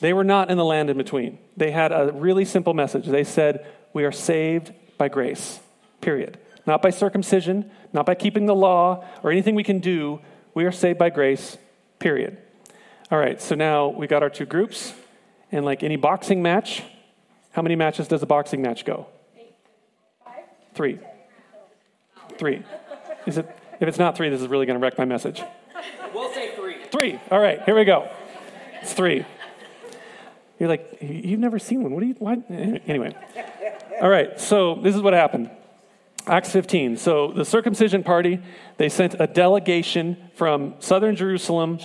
They 0.00 0.12
were 0.12 0.24
not 0.24 0.50
in 0.50 0.56
the 0.56 0.64
land 0.64 0.90
in 0.90 0.96
between. 0.96 1.38
They 1.56 1.70
had 1.70 1.92
a 1.92 2.12
really 2.14 2.44
simple 2.44 2.72
message. 2.72 3.06
They 3.06 3.24
said, 3.24 3.66
We 3.92 4.04
are 4.04 4.12
saved 4.12 4.72
by 4.96 5.08
grace, 5.08 5.60
period. 6.00 6.38
Not 6.66 6.82
by 6.82 6.90
circumcision, 6.90 7.70
not 7.92 8.06
by 8.06 8.14
keeping 8.14 8.46
the 8.46 8.54
law 8.54 9.04
or 9.22 9.30
anything 9.30 9.54
we 9.54 9.64
can 9.64 9.80
do. 9.80 10.20
We 10.54 10.64
are 10.64 10.72
saved 10.72 10.98
by 10.98 11.10
grace, 11.10 11.58
period. 11.98 12.38
All 13.10 13.18
right, 13.18 13.40
so 13.40 13.54
now 13.54 13.88
we 13.88 14.06
got 14.06 14.22
our 14.22 14.30
two 14.30 14.46
groups. 14.46 14.92
And 15.50 15.64
like 15.64 15.82
any 15.82 15.96
boxing 15.96 16.42
match, 16.42 16.82
how 17.52 17.62
many 17.62 17.74
matches 17.74 18.06
does 18.06 18.22
a 18.22 18.26
boxing 18.26 18.62
match 18.62 18.84
go? 18.84 19.06
Three. 20.78 21.00
Three. 22.38 22.62
Is 23.26 23.36
it? 23.36 23.50
If 23.80 23.88
it's 23.88 23.98
not 23.98 24.16
three, 24.16 24.28
this 24.28 24.40
is 24.40 24.46
really 24.46 24.64
going 24.64 24.78
to 24.78 24.80
wreck 24.80 24.96
my 24.96 25.04
message. 25.04 25.42
We'll 26.14 26.32
say 26.32 26.54
three. 26.54 26.76
Three. 26.92 27.20
All 27.32 27.40
right, 27.40 27.60
here 27.64 27.74
we 27.74 27.84
go. 27.84 28.08
It's 28.80 28.92
three. 28.92 29.26
You're 30.60 30.68
like, 30.68 30.98
you've 31.00 31.40
never 31.40 31.58
seen 31.58 31.82
one. 31.82 31.94
What 31.94 32.00
do 32.02 32.06
you, 32.06 32.14
what? 32.20 32.48
Anyway. 32.48 33.12
All 34.00 34.08
right, 34.08 34.38
so 34.38 34.76
this 34.76 34.94
is 34.94 35.02
what 35.02 35.14
happened. 35.14 35.50
Acts 36.28 36.52
15. 36.52 36.96
So 36.96 37.32
the 37.32 37.44
circumcision 37.44 38.04
party, 38.04 38.40
they 38.76 38.88
sent 38.88 39.16
a 39.18 39.26
delegation 39.26 40.16
from 40.34 40.76
southern 40.78 41.16
Jerusalem 41.16 41.80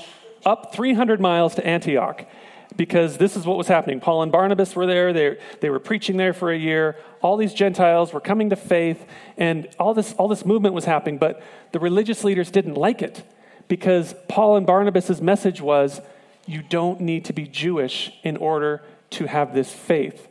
up 0.45 0.75
300 0.75 1.19
miles 1.19 1.55
to 1.55 1.65
Antioch 1.65 2.27
because 2.75 3.17
this 3.17 3.35
is 3.35 3.45
what 3.45 3.57
was 3.57 3.67
happening. 3.67 3.99
Paul 3.99 4.23
and 4.23 4.31
Barnabas 4.31 4.75
were 4.75 4.85
there. 4.85 5.13
They, 5.13 5.37
they 5.61 5.69
were 5.69 5.79
preaching 5.79 6.17
there 6.17 6.33
for 6.33 6.51
a 6.51 6.57
year. 6.57 6.97
All 7.21 7.37
these 7.37 7.53
Gentiles 7.53 8.13
were 8.13 8.19
coming 8.19 8.49
to 8.49 8.55
faith, 8.55 9.05
and 9.37 9.67
all 9.79 9.93
this, 9.93 10.13
all 10.13 10.27
this 10.27 10.45
movement 10.45 10.75
was 10.75 10.85
happening. 10.85 11.17
But 11.17 11.41
the 11.71 11.79
religious 11.79 12.23
leaders 12.23 12.51
didn't 12.51 12.75
like 12.75 13.01
it 13.01 13.23
because 13.67 14.15
Paul 14.27 14.57
and 14.57 14.65
Barnabas' 14.65 15.21
message 15.21 15.61
was 15.61 16.01
you 16.45 16.61
don't 16.61 17.01
need 17.01 17.25
to 17.25 17.33
be 17.33 17.47
Jewish 17.47 18.11
in 18.23 18.37
order 18.37 18.83
to 19.11 19.25
have 19.25 19.53
this 19.53 19.71
faith. 19.71 20.27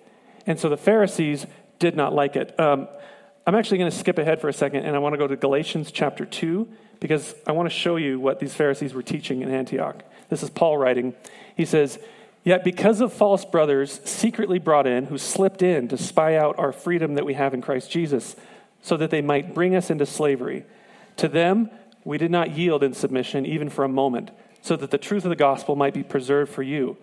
And 0.46 0.58
so 0.58 0.68
the 0.68 0.76
Pharisees 0.76 1.46
did 1.78 1.96
not 1.96 2.12
like 2.12 2.36
it. 2.36 2.58
Um, 2.58 2.88
I'm 3.46 3.54
actually 3.54 3.78
going 3.78 3.90
to 3.90 3.96
skip 3.96 4.18
ahead 4.18 4.40
for 4.40 4.48
a 4.48 4.52
second 4.52 4.84
and 4.84 4.94
I 4.94 4.98
want 4.98 5.14
to 5.14 5.18
go 5.18 5.26
to 5.26 5.36
Galatians 5.36 5.90
chapter 5.90 6.24
2 6.24 6.68
because 7.00 7.34
I 7.46 7.52
want 7.52 7.68
to 7.68 7.74
show 7.74 7.96
you 7.96 8.20
what 8.20 8.38
these 8.38 8.54
Pharisees 8.54 8.94
were 8.94 9.02
teaching 9.02 9.42
in 9.42 9.50
Antioch. 9.50 10.04
This 10.28 10.42
is 10.42 10.50
Paul 10.50 10.78
writing. 10.78 11.14
He 11.56 11.64
says, 11.64 11.98
Yet 12.44 12.64
because 12.64 13.00
of 13.00 13.12
false 13.12 13.44
brothers 13.44 14.00
secretly 14.04 14.58
brought 14.58 14.86
in, 14.86 15.06
who 15.06 15.18
slipped 15.18 15.62
in 15.62 15.88
to 15.88 15.96
spy 15.96 16.36
out 16.36 16.58
our 16.58 16.72
freedom 16.72 17.14
that 17.14 17.24
we 17.24 17.34
have 17.34 17.54
in 17.54 17.62
Christ 17.62 17.90
Jesus, 17.90 18.34
so 18.82 18.96
that 18.96 19.10
they 19.10 19.22
might 19.22 19.54
bring 19.54 19.76
us 19.76 19.90
into 19.90 20.06
slavery, 20.06 20.64
to 21.16 21.28
them 21.28 21.70
we 22.04 22.18
did 22.18 22.30
not 22.32 22.50
yield 22.50 22.82
in 22.82 22.94
submission 22.94 23.46
even 23.46 23.68
for 23.70 23.84
a 23.84 23.88
moment, 23.88 24.32
so 24.60 24.74
that 24.76 24.90
the 24.90 24.98
truth 24.98 25.24
of 25.24 25.30
the 25.30 25.36
gospel 25.36 25.76
might 25.76 25.94
be 25.94 26.02
preserved 26.02 26.52
for 26.52 26.62
you. 26.62 26.96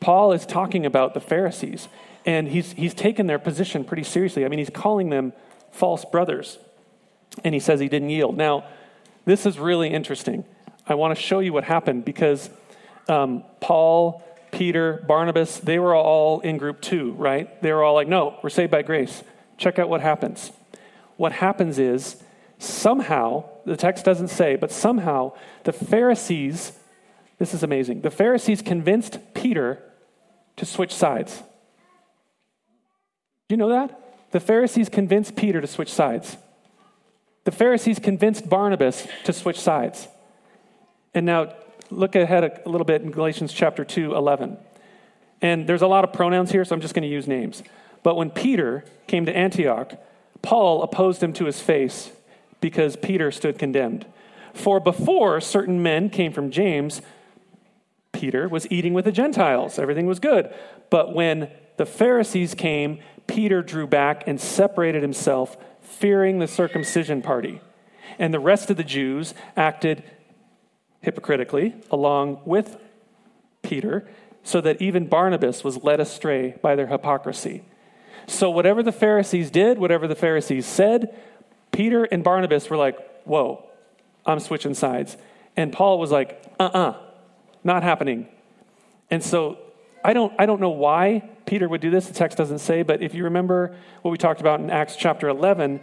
Paul 0.00 0.32
is 0.32 0.44
talking 0.44 0.84
about 0.84 1.14
the 1.14 1.20
Pharisees, 1.20 1.88
and 2.24 2.48
he's, 2.48 2.72
he's 2.72 2.92
taken 2.92 3.28
their 3.28 3.38
position 3.38 3.84
pretty 3.84 4.02
seriously. 4.02 4.44
I 4.44 4.48
mean, 4.48 4.58
he's 4.58 4.70
calling 4.70 5.10
them 5.10 5.32
false 5.70 6.04
brothers, 6.04 6.58
and 7.44 7.54
he 7.54 7.60
says 7.60 7.78
he 7.78 7.88
didn't 7.88 8.10
yield. 8.10 8.36
Now, 8.36 8.64
this 9.24 9.46
is 9.46 9.58
really 9.58 9.90
interesting. 9.90 10.44
I 10.88 10.94
want 10.94 11.16
to 11.16 11.22
show 11.22 11.38
you 11.38 11.52
what 11.52 11.64
happened 11.64 12.04
because 12.04 12.50
um, 13.08 13.44
Paul, 13.60 14.22
Peter, 14.56 15.04
Barnabas, 15.06 15.58
they 15.58 15.78
were 15.78 15.94
all 15.94 16.40
in 16.40 16.56
group 16.56 16.80
two, 16.80 17.12
right? 17.12 17.60
They 17.60 17.72
were 17.72 17.84
all 17.84 17.92
like, 17.92 18.08
no, 18.08 18.38
we're 18.42 18.48
saved 18.48 18.70
by 18.70 18.80
grace. 18.80 19.22
Check 19.58 19.78
out 19.78 19.90
what 19.90 20.00
happens. 20.00 20.50
What 21.18 21.32
happens 21.32 21.78
is 21.78 22.22
somehow, 22.58 23.44
the 23.66 23.76
text 23.76 24.06
doesn't 24.06 24.28
say, 24.28 24.56
but 24.56 24.72
somehow 24.72 25.32
the 25.64 25.74
Pharisees, 25.74 26.72
this 27.38 27.52
is 27.52 27.62
amazing, 27.62 28.00
the 28.00 28.10
Pharisees 28.10 28.62
convinced 28.62 29.18
Peter 29.34 29.82
to 30.56 30.64
switch 30.64 30.94
sides. 30.94 31.42
Do 33.48 33.52
you 33.52 33.58
know 33.58 33.68
that? 33.68 34.30
The 34.30 34.40
Pharisees 34.40 34.88
convinced 34.88 35.36
Peter 35.36 35.60
to 35.60 35.66
switch 35.66 35.92
sides. 35.92 36.38
The 37.44 37.52
Pharisees 37.52 37.98
convinced 37.98 38.48
Barnabas 38.48 39.06
to 39.24 39.34
switch 39.34 39.60
sides. 39.60 40.08
And 41.12 41.26
now 41.26 41.52
look 41.90 42.14
ahead 42.14 42.62
a 42.64 42.68
little 42.68 42.84
bit 42.84 43.02
in 43.02 43.10
Galatians 43.10 43.52
chapter 43.52 43.84
2, 43.84 44.14
11. 44.14 44.56
And 45.42 45.66
there's 45.66 45.82
a 45.82 45.86
lot 45.86 46.04
of 46.04 46.12
pronouns 46.12 46.50
here, 46.50 46.64
so 46.64 46.74
I'm 46.74 46.80
just 46.80 46.94
going 46.94 47.02
to 47.02 47.08
use 47.08 47.26
names. 47.26 47.62
But 48.02 48.16
when 48.16 48.30
Peter 48.30 48.84
came 49.06 49.26
to 49.26 49.36
Antioch, 49.36 49.94
Paul 50.42 50.82
opposed 50.82 51.22
him 51.22 51.32
to 51.34 51.46
his 51.46 51.60
face 51.60 52.10
because 52.60 52.96
Peter 52.96 53.30
stood 53.30 53.58
condemned. 53.58 54.06
For 54.54 54.80
before 54.80 55.40
certain 55.40 55.82
men 55.82 56.08
came 56.08 56.32
from 56.32 56.50
James, 56.50 57.02
Peter 58.12 58.48
was 58.48 58.66
eating 58.70 58.94
with 58.94 59.04
the 59.04 59.12
Gentiles. 59.12 59.78
Everything 59.78 60.06
was 60.06 60.20
good. 60.20 60.52
But 60.88 61.14
when 61.14 61.50
the 61.76 61.86
Pharisees 61.86 62.54
came, 62.54 63.00
Peter 63.26 63.62
drew 63.62 63.86
back 63.86 64.24
and 64.26 64.40
separated 64.40 65.02
himself, 65.02 65.56
fearing 65.82 66.38
the 66.38 66.48
circumcision 66.48 67.22
party. 67.22 67.60
And 68.18 68.32
the 68.32 68.40
rest 68.40 68.70
of 68.70 68.76
the 68.76 68.84
Jews 68.84 69.34
acted 69.56 70.02
hypocritically 71.06 71.72
along 71.90 72.40
with 72.44 72.76
Peter, 73.62 74.06
so 74.42 74.60
that 74.60 74.82
even 74.82 75.06
Barnabas 75.06 75.62
was 75.64 75.82
led 75.82 76.00
astray 76.00 76.56
by 76.60 76.74
their 76.74 76.88
hypocrisy. 76.88 77.64
So, 78.26 78.50
whatever 78.50 78.82
the 78.82 78.92
Pharisees 78.92 79.50
did, 79.50 79.78
whatever 79.78 80.08
the 80.08 80.16
Pharisees 80.16 80.66
said, 80.66 81.16
Peter 81.70 82.04
and 82.04 82.24
Barnabas 82.24 82.68
were 82.68 82.76
like, 82.76 82.98
Whoa, 83.24 83.64
I'm 84.26 84.40
switching 84.40 84.74
sides. 84.74 85.16
And 85.56 85.72
Paul 85.72 86.00
was 86.00 86.10
like, 86.10 86.42
Uh 86.58 86.64
uh-uh, 86.64 86.90
uh, 86.90 86.96
not 87.62 87.84
happening. 87.84 88.26
And 89.08 89.22
so 89.22 89.58
I 90.04 90.12
don't, 90.12 90.32
I 90.38 90.46
don't 90.46 90.60
know 90.60 90.70
why 90.70 91.28
Peter 91.46 91.68
would 91.68 91.80
do 91.80 91.90
this. 91.90 92.08
The 92.08 92.14
text 92.14 92.36
doesn't 92.36 92.58
say, 92.58 92.82
but 92.82 93.00
if 93.00 93.14
you 93.14 93.24
remember 93.24 93.76
what 94.02 94.10
we 94.10 94.18
talked 94.18 94.40
about 94.40 94.58
in 94.58 94.70
Acts 94.70 94.96
chapter 94.96 95.28
11, 95.28 95.80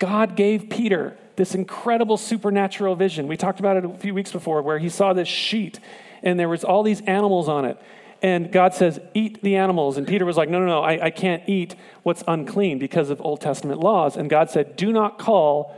God 0.00 0.34
gave 0.34 0.68
Peter 0.68 1.16
this 1.36 1.54
incredible 1.54 2.16
supernatural 2.16 2.96
vision. 2.96 3.28
We 3.28 3.36
talked 3.36 3.60
about 3.60 3.76
it 3.76 3.84
a 3.84 3.88
few 3.90 4.14
weeks 4.14 4.32
before 4.32 4.62
where 4.62 4.78
he 4.78 4.88
saw 4.88 5.12
this 5.12 5.28
sheet 5.28 5.78
and 6.22 6.40
there 6.40 6.48
was 6.48 6.64
all 6.64 6.82
these 6.82 7.02
animals 7.02 7.48
on 7.48 7.64
it. 7.64 7.80
And 8.22 8.50
God 8.50 8.74
says, 8.74 9.00
eat 9.14 9.42
the 9.42 9.56
animals. 9.56 9.96
And 9.96 10.06
Peter 10.06 10.26
was 10.26 10.36
like, 10.36 10.48
no, 10.48 10.58
no, 10.58 10.66
no, 10.66 10.82
I, 10.82 11.06
I 11.06 11.10
can't 11.10 11.48
eat 11.48 11.74
what's 12.02 12.22
unclean 12.26 12.78
because 12.78 13.08
of 13.08 13.20
Old 13.20 13.40
Testament 13.40 13.80
laws. 13.80 14.16
And 14.16 14.28
God 14.28 14.50
said, 14.50 14.76
do 14.76 14.92
not 14.92 15.18
call 15.18 15.74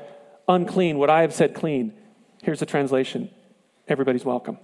unclean 0.48 0.98
what 0.98 1.10
I 1.10 1.20
have 1.20 1.34
said 1.34 1.54
clean. 1.54 1.92
Here's 2.42 2.60
the 2.60 2.66
translation 2.66 3.30
everybody's 3.88 4.24
welcome. 4.24 4.58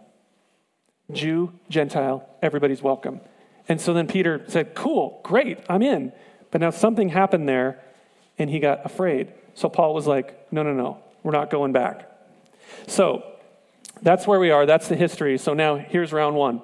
Jew, 1.13 1.53
Gentile, 1.69 2.29
everybody's 2.43 2.83
welcome. 2.83 3.21
And 3.69 3.81
so 3.81 3.93
then 3.93 4.07
Peter 4.07 4.45
said, 4.49 4.75
Cool, 4.75 5.21
great, 5.23 5.59
I'm 5.69 5.83
in. 5.83 6.13
But 6.51 6.61
now 6.61 6.71
something 6.71 7.11
happened 7.11 7.49
there 7.49 7.81
and 8.39 8.49
he 8.49 8.61
got 8.61 8.85
afraid. 8.85 9.33
So 9.55 9.69
Paul 9.69 9.95
was 9.95 10.07
like, 10.07 10.53
No, 10.53 10.63
no, 10.63 10.73
no, 10.73 10.99
we're 11.23 11.33
not 11.33 11.51
going 11.51 11.73
back. 11.73 12.11
So 12.87 13.25
that's 14.03 14.27
where 14.27 14.39
we 14.39 14.51
are. 14.51 14.67
That's 14.67 14.89
the 14.89 14.97
history. 14.97 15.39
So 15.39 15.55
now 15.55 15.77
here's 15.77 16.13
round 16.13 16.37
one. 16.37 16.63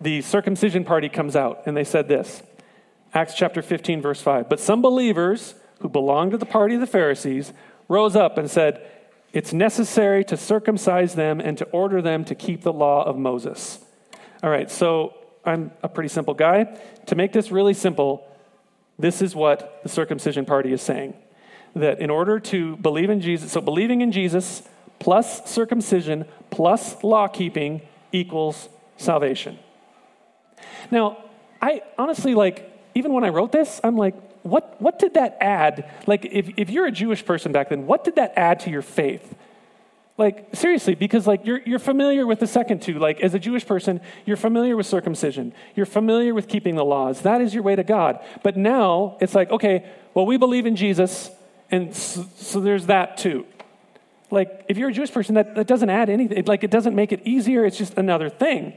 The 0.00 0.22
circumcision 0.22 0.84
party 0.84 1.08
comes 1.08 1.36
out 1.36 1.62
and 1.66 1.76
they 1.76 1.84
said 1.84 2.08
this 2.08 2.42
Acts 3.12 3.34
chapter 3.34 3.62
15, 3.62 4.02
verse 4.02 4.20
5. 4.20 4.48
But 4.48 4.60
some 4.60 4.82
believers 4.82 5.54
who 5.80 5.88
belonged 5.88 6.32
to 6.32 6.38
the 6.38 6.46
party 6.46 6.74
of 6.74 6.80
the 6.80 6.86
Pharisees 6.86 7.52
rose 7.88 8.16
up 8.16 8.38
and 8.38 8.50
said, 8.50 8.90
it's 9.34 9.52
necessary 9.52 10.24
to 10.26 10.36
circumcise 10.36 11.16
them 11.16 11.40
and 11.40 11.58
to 11.58 11.64
order 11.66 12.00
them 12.00 12.24
to 12.26 12.36
keep 12.36 12.62
the 12.62 12.72
law 12.72 13.02
of 13.02 13.18
Moses. 13.18 13.80
All 14.44 14.48
right, 14.48 14.70
so 14.70 15.12
I'm 15.44 15.72
a 15.82 15.88
pretty 15.88 16.08
simple 16.08 16.34
guy. 16.34 16.78
To 17.06 17.16
make 17.16 17.32
this 17.32 17.50
really 17.50 17.74
simple, 17.74 18.28
this 18.98 19.20
is 19.22 19.34
what 19.34 19.80
the 19.82 19.88
circumcision 19.88 20.44
party 20.44 20.72
is 20.72 20.82
saying 20.82 21.14
that 21.74 22.00
in 22.00 22.10
order 22.10 22.38
to 22.38 22.76
believe 22.76 23.10
in 23.10 23.20
Jesus, 23.20 23.52
so 23.52 23.60
believing 23.60 24.00
in 24.00 24.12
Jesus 24.12 24.62
plus 25.00 25.50
circumcision 25.50 26.24
plus 26.50 27.02
law 27.02 27.26
keeping 27.26 27.82
equals 28.12 28.68
salvation. 28.96 29.58
Now, 30.90 31.24
I 31.60 31.82
honestly 31.98 32.34
like, 32.34 32.70
even 32.94 33.12
when 33.12 33.24
I 33.24 33.30
wrote 33.30 33.50
this, 33.50 33.80
I'm 33.82 33.96
like, 33.96 34.14
what, 34.42 34.80
what 34.80 34.98
did 34.98 35.14
that 35.14 35.38
add? 35.40 35.90
Like, 36.06 36.26
if, 36.26 36.50
if 36.56 36.70
you're 36.70 36.86
a 36.86 36.92
Jewish 36.92 37.24
person 37.24 37.50
back 37.50 37.70
then, 37.70 37.86
what 37.86 38.04
did 38.04 38.16
that 38.16 38.34
add 38.36 38.60
to 38.60 38.70
your 38.70 38.82
faith? 38.82 39.34
Like, 40.16 40.54
seriously, 40.54 40.94
because 40.94 41.26
like 41.26 41.44
you're, 41.44 41.60
you're 41.66 41.80
familiar 41.80 42.26
with 42.26 42.38
the 42.38 42.46
second 42.46 42.82
two. 42.82 42.98
Like, 42.98 43.20
as 43.20 43.34
a 43.34 43.38
Jewish 43.38 43.66
person, 43.66 44.00
you're 44.24 44.36
familiar 44.36 44.76
with 44.76 44.86
circumcision. 44.86 45.52
You're 45.74 45.86
familiar 45.86 46.32
with 46.32 46.46
keeping 46.46 46.76
the 46.76 46.84
laws. 46.84 47.22
That 47.22 47.40
is 47.40 47.52
your 47.52 47.64
way 47.64 47.74
to 47.74 47.82
God. 47.82 48.20
But 48.42 48.56
now 48.56 49.16
it's 49.20 49.34
like, 49.34 49.50
okay, 49.50 49.90
well, 50.14 50.26
we 50.26 50.36
believe 50.36 50.66
in 50.66 50.76
Jesus, 50.76 51.30
and 51.70 51.94
so, 51.94 52.24
so 52.36 52.60
there's 52.60 52.86
that 52.86 53.16
too. 53.16 53.44
Like, 54.30 54.64
if 54.68 54.78
you're 54.78 54.88
a 54.88 54.92
Jewish 54.92 55.12
person, 55.12 55.34
that, 55.34 55.56
that 55.56 55.66
doesn't 55.66 55.90
add 55.90 56.08
anything. 56.08 56.38
It, 56.38 56.48
like, 56.48 56.62
it 56.62 56.70
doesn't 56.70 56.94
make 56.94 57.12
it 57.12 57.22
easier. 57.24 57.64
It's 57.64 57.76
just 57.76 57.94
another 57.98 58.30
thing. 58.30 58.74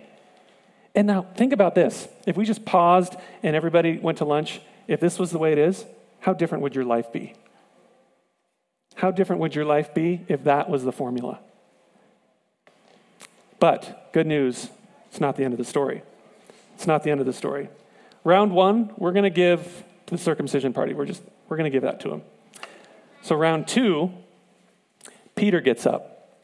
And 0.96 1.06
now, 1.06 1.28
think 1.36 1.54
about 1.54 1.76
this. 1.76 2.08
If 2.26 2.36
we 2.36 2.46
just 2.46 2.66
paused 2.66 3.16
and 3.44 3.56
everybody 3.56 4.00
went 4.00 4.18
to 4.20 4.26
lunch 4.26 4.60
if 4.88 5.00
this 5.00 5.20
was 5.20 5.32
the 5.32 5.38
way 5.38 5.52
it 5.52 5.58
is, 5.58 5.86
how 6.20 6.34
different 6.34 6.64
would 6.64 6.74
your 6.74 6.86
life 6.86 7.12
be? 7.12 7.34
How 8.98 9.12
different 9.12 9.42
would 9.42 9.54
your 9.54 9.64
life 9.64 9.94
be 9.94 10.26
if 10.28 10.44
that 10.46 10.70
was 10.72 10.84
the 10.84 10.92
formula? 10.92 11.40
But 13.60 14.10
good 14.12 14.26
news, 14.26 14.70
it's 15.10 15.20
not 15.20 15.36
the 15.36 15.44
end 15.44 15.54
of 15.54 15.60
the 15.60 15.66
story. 15.66 16.02
It's 16.74 16.88
not 16.88 17.04
the 17.04 17.12
end 17.12 17.20
of 17.20 17.28
the 17.28 17.34
story. 17.34 17.70
Round 18.24 18.52
one, 18.52 18.92
we're 18.98 19.12
going 19.12 19.24
to 19.24 19.30
give 19.30 19.84
the 20.08 20.18
circumcision 20.18 20.74
party. 20.74 20.96
We're 20.96 21.06
just 21.06 21.22
we're 21.48 21.58
going 21.58 21.72
to 21.72 21.76
give 21.76 21.84
that 21.84 22.00
to 22.02 22.12
him. 22.12 22.24
So 23.22 23.36
round 23.36 23.68
two, 23.68 24.12
Peter 25.36 25.62
gets 25.62 25.86
up 25.86 26.40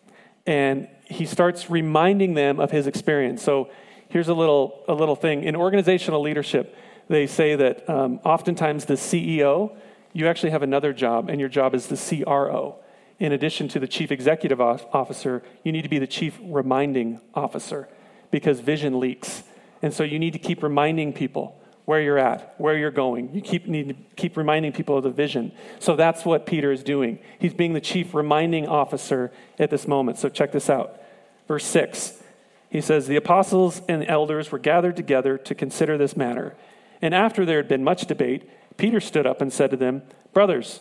and 0.46 0.88
he 1.06 1.26
starts 1.26 1.72
reminding 1.72 2.36
them 2.36 2.60
of 2.60 2.70
his 2.70 2.86
experience. 2.86 3.42
So 3.42 3.72
here's 4.10 4.28
a 4.28 4.34
little 4.36 4.84
a 4.88 4.94
little 4.94 5.16
thing 5.16 5.44
in 5.44 5.56
organizational 5.56 6.22
leadership 6.22 6.78
they 7.10 7.26
say 7.26 7.56
that 7.56 7.90
um, 7.90 8.20
oftentimes 8.24 8.86
the 8.86 8.94
CEO, 8.94 9.76
you 10.14 10.28
actually 10.28 10.52
have 10.52 10.64
another 10.64 10.94
job, 10.94 11.30
and 11.30 11.40
your 11.40 11.50
job 11.50 11.74
is 11.74 11.88
the 11.88 11.98
CRO. 11.98 12.78
In 13.20 13.32
addition 13.32 13.68
to 13.70 13.80
the 13.80 13.88
chief 13.88 14.12
executive 14.12 14.62
officer, 14.62 15.44
you 15.64 15.72
need 15.72 15.84
to 15.84 15.90
be 15.90 16.00
the 16.00 16.08
chief 16.08 16.40
reminding 16.42 17.20
officer 17.34 17.88
because 18.32 18.60
vision 18.60 19.00
leaks. 19.00 19.44
And 19.82 19.94
so 19.94 20.04
you 20.04 20.20
need 20.20 20.34
to 20.34 20.40
keep 20.40 20.64
reminding 20.64 21.14
people 21.14 21.60
where 21.86 22.02
you're 22.02 22.18
at, 22.18 22.56
where 22.58 22.78
you're 22.78 22.92
going. 22.92 23.34
You 23.34 23.42
keep, 23.42 23.68
need 23.68 23.90
to 23.90 23.96
keep 24.16 24.38
reminding 24.38 24.72
people 24.72 24.98
of 24.98 25.04
the 25.04 25.10
vision. 25.10 25.52
So 25.80 25.96
that's 25.96 26.24
what 26.24 26.46
Peter 26.46 26.72
is 26.72 26.84
doing. 26.84 27.20
He's 27.40 27.54
being 27.54 27.74
the 27.74 27.82
chief 27.82 28.14
reminding 28.14 28.68
officer 28.68 29.32
at 29.60 29.70
this 29.70 29.88
moment. 29.88 30.18
So 30.18 30.30
check 30.30 30.52
this 30.52 30.70
out. 30.70 31.00
Verse 31.48 31.66
6. 31.66 32.22
He 32.70 32.82
says, 32.82 33.08
The 33.08 33.18
apostles 33.18 33.82
and 33.88 34.06
elders 34.08 34.52
were 34.52 34.60
gathered 34.60 34.96
together 34.96 35.38
to 35.38 35.54
consider 35.54 35.98
this 35.98 36.16
matter. 36.16 36.56
And 37.02 37.14
after 37.14 37.46
there 37.46 37.58
had 37.58 37.68
been 37.68 37.84
much 37.84 38.06
debate, 38.06 38.50
Peter 38.78 39.00
stood 39.00 39.26
up 39.26 39.42
and 39.42 39.52
said 39.52 39.72
to 39.72 39.78
them, 39.78 40.04
Brothers, 40.34 40.80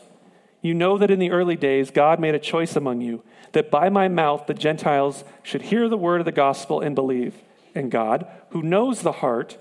you 0.60 0.74
know 0.74 0.96
that 0.98 1.10
in 1.10 1.18
the 1.18 1.30
early 1.30 1.56
days 1.56 1.90
God 1.90 2.20
made 2.20 2.34
a 2.34 2.38
choice 2.38 2.76
among 2.76 3.00
you, 3.00 3.22
that 3.52 3.70
by 3.70 3.88
my 3.88 4.08
mouth 4.08 4.46
the 4.46 4.54
Gentiles 4.54 5.24
should 5.42 5.62
hear 5.62 5.88
the 5.88 5.96
word 5.96 6.20
of 6.20 6.24
the 6.24 6.32
gospel 6.32 6.80
and 6.80 6.94
believe. 6.94 7.34
and 7.74 7.90
God, 7.90 8.26
who 8.50 8.62
knows 8.62 9.00
the 9.00 9.12
heart, 9.12 9.56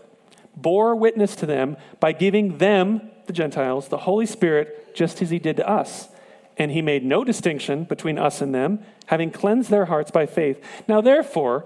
bore 0.55 0.95
witness 0.95 1.35
to 1.37 1.45
them 1.45 1.77
by 1.99 2.11
giving 2.11 2.57
them, 2.57 3.09
the 3.27 3.33
Gentiles, 3.33 3.87
the 3.87 3.99
Holy 3.99 4.25
Spirit, 4.25 4.93
just 4.95 5.21
as 5.21 5.29
he 5.29 5.39
did 5.39 5.55
to 5.57 5.69
us. 5.69 6.09
And 6.57 6.71
he 6.71 6.81
made 6.81 7.05
no 7.05 7.23
distinction 7.23 7.85
between 7.85 8.17
us 8.17 8.41
and 8.41 8.53
them, 8.53 8.79
having 9.05 9.31
cleansed 9.31 9.69
their 9.69 9.85
hearts 9.85 10.11
by 10.11 10.25
faith. 10.25 10.61
Now, 10.87 10.99
therefore, 10.99 11.65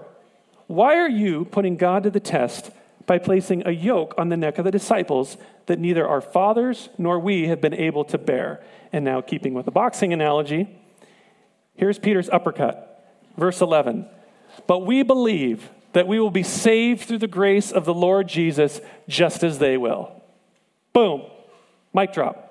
why 0.68 0.96
are 0.96 1.08
you 1.08 1.44
putting 1.46 1.76
God 1.76 2.04
to 2.04 2.10
the 2.10 2.20
test 2.20 2.70
by 3.06 3.18
placing 3.18 3.66
a 3.66 3.70
yoke 3.70 4.14
on 4.18 4.28
the 4.28 4.36
neck 4.36 4.58
of 4.58 4.64
the 4.64 4.70
disciples 4.70 5.36
that 5.66 5.78
neither 5.78 6.06
our 6.06 6.20
fathers 6.20 6.88
nor 6.98 7.18
we 7.18 7.48
have 7.48 7.60
been 7.60 7.74
able 7.74 8.04
to 8.04 8.18
bear? 8.18 8.62
And 8.92 9.04
now, 9.04 9.20
keeping 9.20 9.54
with 9.54 9.64
the 9.64 9.70
boxing 9.70 10.12
analogy, 10.12 10.68
here's 11.74 11.98
Peter's 11.98 12.28
uppercut. 12.30 12.92
Verse 13.36 13.60
11. 13.60 14.06
But 14.66 14.80
we 14.80 15.02
believe 15.02 15.70
that 15.92 16.08
we 16.08 16.20
will 16.20 16.30
be 16.30 16.42
saved 16.42 17.02
through 17.02 17.18
the 17.18 17.26
grace 17.26 17.72
of 17.72 17.84
the 17.84 17.94
Lord 17.94 18.28
Jesus 18.28 18.80
just 19.08 19.42
as 19.42 19.58
they 19.58 19.76
will. 19.76 20.22
Boom. 20.92 21.22
Mic 21.94 22.12
drop. 22.12 22.42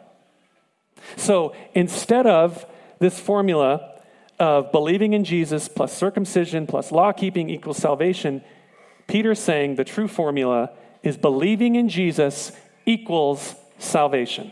So 1.17 1.55
instead 1.73 2.25
of 2.25 2.65
this 2.99 3.19
formula 3.19 3.99
of 4.39 4.71
believing 4.71 5.13
in 5.13 5.23
Jesus 5.23 5.67
plus 5.67 5.95
circumcision 5.95 6.67
plus 6.67 6.91
law 6.91 7.11
keeping 7.11 7.49
equals 7.49 7.77
salvation, 7.77 8.43
Peter's 9.07 9.39
saying 9.39 9.75
the 9.75 9.83
true 9.83 10.07
formula 10.07 10.71
is 11.03 11.17
believing 11.17 11.75
in 11.75 11.89
Jesus 11.89 12.51
equals 12.85 13.55
salvation. 13.77 14.51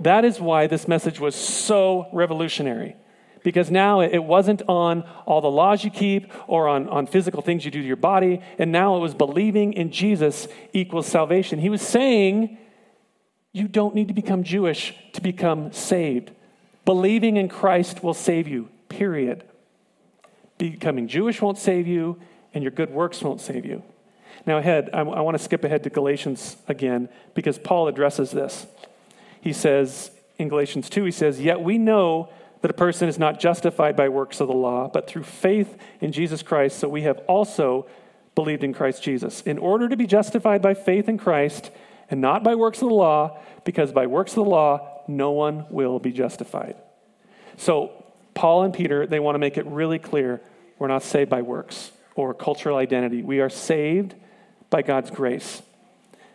That 0.00 0.24
is 0.24 0.40
why 0.40 0.66
this 0.66 0.88
message 0.88 1.20
was 1.20 1.34
so 1.34 2.08
revolutionary. 2.12 2.96
Because 3.42 3.70
now 3.70 4.00
it 4.00 4.24
wasn't 4.24 4.62
on 4.66 5.04
all 5.24 5.40
the 5.40 5.50
laws 5.50 5.84
you 5.84 5.90
keep 5.90 6.32
or 6.48 6.66
on, 6.66 6.88
on 6.88 7.06
physical 7.06 7.42
things 7.42 7.64
you 7.64 7.70
do 7.70 7.80
to 7.80 7.86
your 7.86 7.94
body, 7.94 8.40
and 8.58 8.72
now 8.72 8.96
it 8.96 9.00
was 9.00 9.14
believing 9.14 9.72
in 9.72 9.92
Jesus 9.92 10.48
equals 10.72 11.06
salvation. 11.06 11.60
He 11.60 11.68
was 11.68 11.80
saying, 11.80 12.58
You 13.52 13.68
don't 13.68 13.94
need 13.94 14.08
to 14.08 14.14
become 14.14 14.42
Jewish 14.42 14.94
to 15.12 15.20
become 15.20 15.72
saved. 15.72 16.32
Believing 16.84 17.36
in 17.36 17.48
Christ 17.48 18.02
will 18.02 18.14
save 18.14 18.48
you, 18.48 18.68
period. 18.88 19.44
Becoming 20.58 21.06
Jewish 21.06 21.40
won't 21.40 21.58
save 21.58 21.86
you, 21.86 22.18
and 22.56 22.62
your 22.62 22.72
good 22.72 22.88
works 22.88 23.20
won't 23.20 23.42
save 23.42 23.66
you. 23.66 23.82
Now, 24.46 24.56
ahead, 24.56 24.88
I, 24.94 25.00
I 25.00 25.20
want 25.20 25.36
to 25.36 25.44
skip 25.44 25.62
ahead 25.62 25.84
to 25.84 25.90
Galatians 25.90 26.56
again 26.66 27.10
because 27.34 27.58
Paul 27.58 27.86
addresses 27.86 28.30
this. 28.30 28.66
He 29.42 29.52
says 29.52 30.10
in 30.38 30.48
Galatians 30.48 30.88
2, 30.88 31.04
he 31.04 31.10
says, 31.10 31.38
Yet 31.38 31.60
we 31.60 31.76
know 31.76 32.30
that 32.62 32.70
a 32.70 32.74
person 32.74 33.10
is 33.10 33.18
not 33.18 33.38
justified 33.40 33.94
by 33.94 34.08
works 34.08 34.40
of 34.40 34.48
the 34.48 34.54
law, 34.54 34.88
but 34.88 35.06
through 35.06 35.24
faith 35.24 35.76
in 36.00 36.12
Jesus 36.12 36.42
Christ. 36.42 36.78
So 36.78 36.88
we 36.88 37.02
have 37.02 37.18
also 37.28 37.88
believed 38.34 38.64
in 38.64 38.72
Christ 38.72 39.02
Jesus. 39.02 39.42
In 39.42 39.58
order 39.58 39.86
to 39.86 39.96
be 39.96 40.06
justified 40.06 40.62
by 40.62 40.72
faith 40.72 41.10
in 41.10 41.18
Christ 41.18 41.70
and 42.08 42.22
not 42.22 42.42
by 42.42 42.54
works 42.54 42.80
of 42.80 42.88
the 42.88 42.94
law, 42.94 43.38
because 43.66 43.92
by 43.92 44.06
works 44.06 44.32
of 44.32 44.36
the 44.36 44.50
law, 44.50 45.02
no 45.08 45.32
one 45.32 45.66
will 45.68 45.98
be 45.98 46.10
justified. 46.10 46.76
So 47.58 48.02
Paul 48.32 48.62
and 48.62 48.72
Peter, 48.72 49.06
they 49.06 49.20
want 49.20 49.34
to 49.34 49.40
make 49.40 49.58
it 49.58 49.66
really 49.66 49.98
clear 49.98 50.40
we're 50.78 50.88
not 50.88 51.02
saved 51.02 51.28
by 51.28 51.42
works 51.42 51.92
or 52.16 52.34
cultural 52.34 52.76
identity. 52.76 53.22
We 53.22 53.40
are 53.40 53.48
saved 53.48 54.14
by 54.70 54.82
God's 54.82 55.10
grace. 55.10 55.62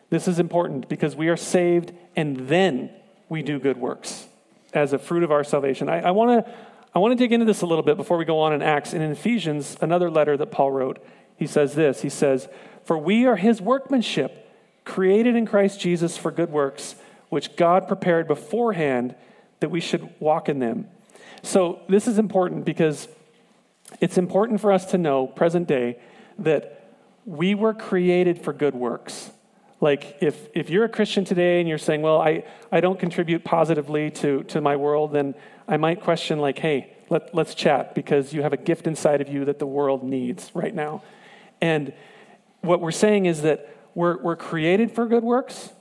This 0.10 0.28
is 0.28 0.40
important 0.40 0.88
because 0.88 1.16
we 1.16 1.28
are 1.28 1.38
saved 1.38 1.92
and 2.16 2.48
then 2.48 2.92
we 3.28 3.44
do 3.44 3.60
good 3.60 3.78
works 3.78 4.28
as 4.74 4.94
a 4.94 5.00
fruit 5.00 5.24
of 5.24 5.32
our 5.32 5.44
salvation. 5.44 5.90
I, 5.90 6.12
want 6.12 6.46
to 6.46 6.54
I 6.94 7.00
want 7.00 7.14
to 7.14 7.16
dig 7.16 7.32
into 7.32 7.46
this 7.46 7.62
a 7.62 7.66
little 7.66 7.84
bit 7.84 7.98
before 7.98 8.18
we 8.18 8.26
go 8.26 8.40
on 8.40 8.54
in 8.54 8.62
Acts. 8.62 8.94
And 8.94 9.02
in 9.02 9.12
Ephesians, 9.12 9.78
another 9.82 10.10
letter 10.10 10.38
that 10.38 10.52
Paul 10.52 10.72
wrote, 10.72 11.06
he 11.38 11.48
says 11.48 11.76
this 11.76 12.02
He 12.02 12.10
says, 12.10 12.48
For 12.86 12.98
we 12.98 13.26
are 13.26 13.38
his 13.38 13.62
workmanship, 13.62 14.50
created 14.86 15.36
in 15.36 15.46
Christ 15.46 15.80
Jesus 15.80 16.18
for 16.18 16.32
good 16.32 16.52
works, 16.52 16.96
which 17.30 17.56
God 17.56 17.88
prepared 17.88 18.28
beforehand 18.28 19.16
that 19.62 19.72
we 19.72 19.80
should 19.80 20.10
walk 20.20 20.50
in 20.50 20.60
them. 20.60 20.88
So 21.44 21.82
this 21.88 22.08
is 22.08 22.20
important 22.20 22.66
because 22.66 23.08
it's 24.00 24.18
important 24.18 24.62
for 24.62 24.72
us 24.72 24.86
to 24.92 24.98
know, 24.98 25.28
present 25.28 25.68
day, 25.68 26.00
that 26.40 26.96
we 27.26 27.56
were 27.56 27.74
created 27.74 28.42
for 28.44 28.54
good 28.54 28.74
works. 28.74 29.32
Like, 29.80 30.18
if, 30.22 30.48
if 30.54 30.70
you're 30.70 30.86
a 30.86 30.90
Christian 30.90 31.26
today 31.26 31.60
and 31.60 31.68
you're 31.68 31.78
saying, 31.78 32.02
well, 32.02 32.22
I, 32.22 32.44
I 32.72 32.82
don't 32.82 33.00
contribute 33.00 33.44
positively 33.44 34.12
to, 34.12 34.44
to 34.44 34.62
my 34.62 34.76
world, 34.76 35.12
then 35.12 35.34
I 35.68 35.78
might 35.78 36.02
question, 36.02 36.40
like, 36.40 36.60
hey, 36.60 36.96
let, 37.10 37.34
let's 37.34 37.56
chat 37.56 37.96
because 37.96 38.32
you 38.32 38.44
have 38.44 38.54
a 38.54 38.58
gift 38.58 38.88
inside 38.88 39.22
of 39.22 39.28
you 39.28 39.46
that 39.46 39.60
the 39.60 39.66
world 39.66 40.04
needs 40.04 40.52
right 40.54 40.74
now. 40.74 41.04
And 41.62 41.94
what 42.62 42.80
we're 42.80 42.92
saying 42.92 43.26
is 43.26 43.42
that 43.42 43.76
we're, 43.96 44.22
we're 44.22 44.36
created 44.36 44.92
for 44.92 45.08
good 45.08 45.24
works, 45.24 45.72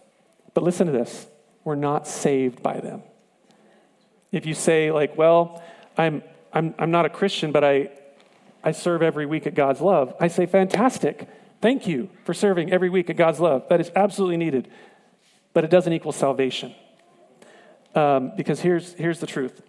but 0.54 0.64
listen 0.64 0.86
to 0.86 0.92
this 0.92 1.26
we're 1.62 1.74
not 1.74 2.06
saved 2.06 2.62
by 2.62 2.80
them. 2.80 3.02
If 4.32 4.46
you 4.46 4.54
say, 4.54 4.90
like, 4.90 5.16
well, 5.16 5.62
I'm, 5.98 6.22
I'm, 6.52 6.74
I'm 6.78 6.90
not 6.90 7.04
a 7.04 7.10
Christian, 7.10 7.52
but 7.52 7.64
I, 7.64 7.90
I 8.62 8.72
serve 8.72 9.02
every 9.02 9.26
week 9.26 9.46
at 9.46 9.54
God's 9.54 9.80
love, 9.80 10.14
I 10.20 10.28
say, 10.28 10.46
fantastic. 10.46 11.28
Thank 11.60 11.86
you 11.86 12.08
for 12.24 12.32
serving 12.32 12.72
every 12.72 12.88
week 12.88 13.10
at 13.10 13.16
God's 13.16 13.38
love. 13.38 13.68
That 13.68 13.80
is 13.80 13.90
absolutely 13.94 14.38
needed. 14.38 14.70
But 15.52 15.64
it 15.64 15.70
doesn't 15.70 15.92
equal 15.92 16.12
salvation. 16.12 16.74
Um, 17.94 18.32
because 18.36 18.60
here's, 18.60 18.94
here's 18.94 19.20
the 19.20 19.26
truth. 19.26 19.60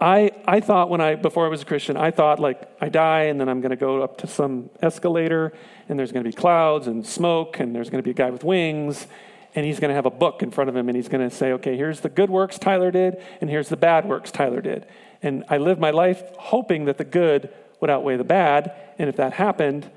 I, 0.00 0.30
I 0.46 0.60
thought 0.60 0.90
when 0.90 1.00
I, 1.00 1.16
before 1.16 1.44
I 1.44 1.48
was 1.48 1.62
a 1.62 1.64
Christian, 1.64 1.96
I 1.96 2.12
thought 2.12 2.38
like 2.38 2.70
I 2.80 2.88
die 2.88 3.24
and 3.24 3.40
then 3.40 3.48
I'm 3.48 3.60
going 3.60 3.70
to 3.70 3.76
go 3.76 4.02
up 4.02 4.18
to 4.18 4.26
some 4.26 4.70
escalator 4.80 5.52
and 5.88 5.98
there's 5.98 6.12
going 6.12 6.24
to 6.24 6.30
be 6.30 6.34
clouds 6.34 6.86
and 6.86 7.04
smoke 7.04 7.58
and 7.58 7.74
there's 7.74 7.90
going 7.90 8.02
to 8.02 8.04
be 8.04 8.12
a 8.12 8.14
guy 8.14 8.30
with 8.30 8.44
wings 8.44 9.08
and 9.54 9.66
he's 9.66 9.80
going 9.80 9.88
to 9.88 9.94
have 9.94 10.06
a 10.06 10.10
book 10.10 10.42
in 10.42 10.52
front 10.52 10.70
of 10.70 10.76
him 10.76 10.88
and 10.88 10.96
he's 10.96 11.08
going 11.08 11.28
to 11.28 11.34
say, 11.34 11.52
okay, 11.52 11.76
here's 11.76 12.00
the 12.00 12.08
good 12.08 12.30
works 12.30 12.58
Tyler 12.58 12.92
did 12.92 13.20
and 13.40 13.50
here's 13.50 13.68
the 13.68 13.76
bad 13.76 14.06
works 14.06 14.30
Tyler 14.30 14.60
did. 14.60 14.86
And 15.22 15.44
I 15.48 15.58
lived 15.58 15.80
my 15.80 15.90
life 15.90 16.22
hoping 16.38 16.84
that 16.86 16.98
the 16.98 17.04
good 17.04 17.50
would 17.80 17.90
outweigh 17.90 18.16
the 18.16 18.24
bad. 18.24 18.72
And 18.98 19.08
if 19.08 19.16
that 19.16 19.34
happened, 19.34 19.90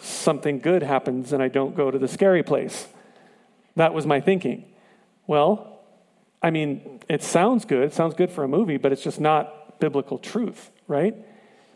something 0.00 0.58
good 0.58 0.82
happens 0.82 1.32
and 1.32 1.42
I 1.42 1.48
don't 1.48 1.76
go 1.76 1.90
to 1.90 1.98
the 1.98 2.08
scary 2.08 2.42
place. 2.42 2.88
That 3.76 3.94
was 3.94 4.06
my 4.06 4.20
thinking. 4.20 4.64
Well, 5.26 5.80
I 6.42 6.50
mean, 6.50 7.00
it 7.08 7.22
sounds 7.22 7.64
good. 7.64 7.84
It 7.84 7.94
sounds 7.94 8.14
good 8.14 8.30
for 8.30 8.44
a 8.44 8.48
movie, 8.48 8.76
but 8.76 8.92
it's 8.92 9.02
just 9.02 9.20
not 9.20 9.80
biblical 9.80 10.18
truth, 10.18 10.70
right? 10.86 11.14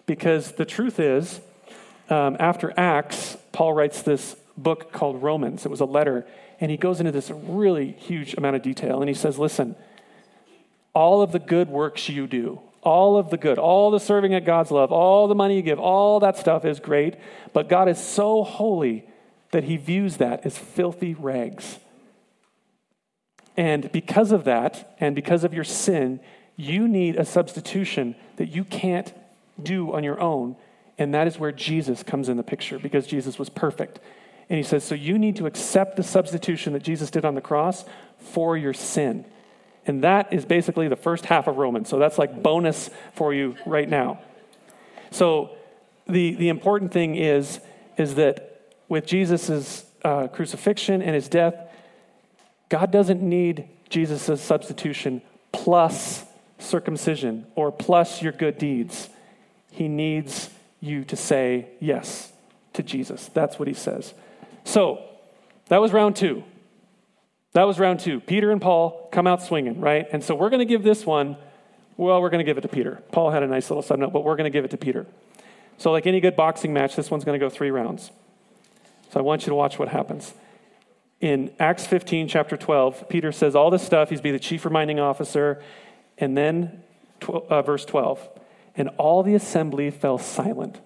Because 0.06 0.52
the 0.52 0.64
truth 0.64 1.00
is, 1.00 1.40
um, 2.11 2.37
after 2.38 2.72
Acts, 2.76 3.37
Paul 3.52 3.72
writes 3.72 4.02
this 4.02 4.37
book 4.56 4.92
called 4.92 5.22
Romans. 5.22 5.64
It 5.64 5.70
was 5.70 5.80
a 5.80 5.87
letter, 5.87 6.26
and 6.61 6.70
he 6.70 6.76
goes 6.76 7.00
into 7.00 7.12
this 7.12 7.30
really 7.30 7.92
huge 7.92 8.34
amount 8.34 8.56
of 8.56 8.62
detail. 8.62 9.00
And 9.00 9.08
he 9.08 9.14
says, 9.14 9.38
Listen, 9.38 9.76
all 10.98 11.22
of 11.22 11.30
the 11.30 11.38
good 11.38 11.68
works 11.68 12.08
you 12.08 12.26
do, 12.26 12.61
all 12.82 13.16
of 13.16 13.30
the 13.30 13.37
good, 13.37 13.56
all 13.56 13.92
the 13.92 14.00
serving 14.00 14.34
at 14.34 14.44
God's 14.44 14.72
love, 14.72 14.90
all 14.90 15.28
the 15.28 15.34
money 15.37 15.54
you 15.54 15.62
give, 15.62 15.78
all 15.78 16.18
that 16.18 16.37
stuff 16.37 16.64
is 16.64 16.80
great. 16.80 17.14
But 17.52 17.68
God 17.68 17.88
is 17.88 18.02
so 18.02 18.42
holy 18.42 19.06
that 19.52 19.62
he 19.62 19.76
views 19.76 20.16
that 20.16 20.44
as 20.44 20.58
filthy 20.58 21.14
rags. 21.14 21.78
And 23.56 23.92
because 23.92 24.32
of 24.32 24.42
that, 24.44 24.96
and 24.98 25.14
because 25.14 25.44
of 25.44 25.54
your 25.54 25.62
sin, 25.62 26.18
you 26.56 26.88
need 26.88 27.14
a 27.14 27.24
substitution 27.24 28.16
that 28.34 28.48
you 28.48 28.64
can't 28.64 29.12
do 29.62 29.94
on 29.94 30.02
your 30.02 30.20
own. 30.20 30.56
And 30.98 31.14
that 31.14 31.28
is 31.28 31.38
where 31.38 31.52
Jesus 31.52 32.02
comes 32.02 32.28
in 32.28 32.37
the 32.37 32.42
picture 32.42 32.80
because 32.80 33.06
Jesus 33.06 33.38
was 33.38 33.48
perfect. 33.48 34.00
And 34.50 34.56
he 34.56 34.64
says, 34.64 34.82
So 34.82 34.96
you 34.96 35.16
need 35.16 35.37
to 35.37 35.46
accept 35.46 35.96
the 35.96 36.02
substitution 36.02 36.72
that 36.72 36.82
Jesus 36.82 37.08
did 37.08 37.24
on 37.24 37.37
the 37.37 37.40
cross 37.40 37.84
for 38.18 38.56
your 38.56 38.74
sin. 38.74 39.24
And 39.88 40.05
that 40.05 40.33
is 40.33 40.44
basically 40.44 40.87
the 40.87 40.96
first 40.96 41.24
half 41.24 41.48
of 41.48 41.57
Romans. 41.57 41.88
So 41.88 41.98
that's 41.98 42.18
like 42.18 42.42
bonus 42.42 42.90
for 43.14 43.33
you 43.33 43.57
right 43.66 43.88
now. 43.88 44.20
So 45.11 45.57
the, 46.07 46.35
the 46.35 46.51
important 46.51 46.92
thing 46.92 47.16
is, 47.16 47.59
is 47.96 48.14
that 48.16 48.61
with 48.88 49.07
Jesus' 49.07 49.85
uh, 50.05 50.29
crucifixion 50.29 51.01
and 51.01 51.14
his 51.14 51.29
death, 51.29 51.55
God 52.68 52.90
doesn't 52.90 53.22
need 53.22 53.68
Jesus' 53.88 54.42
substitution 54.42 55.22
plus 55.53 56.24
circumcision 56.59 57.46
or 57.55 57.72
plus 57.72 58.22
your 58.22 58.33
good 58.33 58.59
deeds. 58.59 59.09
He 59.70 59.88
needs 59.88 60.51
you 60.81 61.05
to 61.05 61.16
say 61.16 61.70
yes 61.81 62.31
to 62.74 62.83
Jesus. 62.83 63.31
That's 63.33 63.59
what 63.59 63.68
he 63.68 63.74
says. 63.74 64.12
So 64.64 65.03
that 65.68 65.81
was 65.81 65.92
round 65.92 66.16
two. 66.16 66.44
That 67.52 67.64
was 67.64 67.78
round 67.78 68.00
two. 68.00 68.20
Peter 68.20 68.50
and 68.50 68.61
Paul 68.61 69.08
come 69.11 69.26
out 69.26 69.42
swinging, 69.42 69.80
right? 69.80 70.06
And 70.12 70.22
so 70.22 70.34
we're 70.34 70.50
going 70.50 70.61
to 70.61 70.66
give 70.66 70.82
this 70.82 71.06
one, 71.06 71.37
well, 71.96 72.20
we're 72.20 72.30
going 72.30 72.44
to 72.44 72.44
give 72.44 72.58
it 72.58 72.62
to 72.62 72.68
Peter. 72.68 73.02
Paul 73.11 73.30
had 73.30 73.42
a 73.42 73.46
nice 73.46 73.70
little 73.70 73.82
sub 73.82 73.98
note, 73.98 74.12
but 74.12 74.24
we're 74.24 74.37
going 74.37 74.44
to 74.44 74.56
give 74.56 74.64
it 74.64 74.70
to 74.72 74.76
Peter. 74.76 75.06
So, 75.78 75.92
like 75.92 76.06
any 76.06 76.20
good 76.20 76.37
boxing 76.37 76.72
match, 76.72 76.96
this 76.96 77.11
one's 77.11 77.24
going 77.24 77.38
to 77.38 77.44
go 77.44 77.48
three 77.48 77.70
rounds. 77.70 78.11
So 79.11 79.20
I 79.20 79.22
want 79.22 79.42
you 79.42 79.50
to 79.50 79.54
watch 79.54 79.78
what 79.78 79.88
happens. 79.88 80.34
In 81.20 81.52
Acts 81.58 81.87
15, 81.87 82.28
chapter 82.28 82.56
12, 82.56 83.08
Peter 83.08 83.32
says 83.32 83.56
all 83.56 83.70
this 83.70 83.82
stuff. 83.82 84.11
He's 84.11 84.20
be 84.20 84.30
the 84.30 84.38
chief 84.38 84.64
reminding 84.64 85.00
officer. 85.00 85.62
And 86.18 86.37
then, 86.37 86.82
uh, 87.26 87.62
verse 87.62 87.84
12, 87.84 88.28
and 88.76 88.90
all 88.98 89.22
the 89.22 89.34
assembly 89.34 89.90
fell 89.90 90.18
silent. 90.18 90.80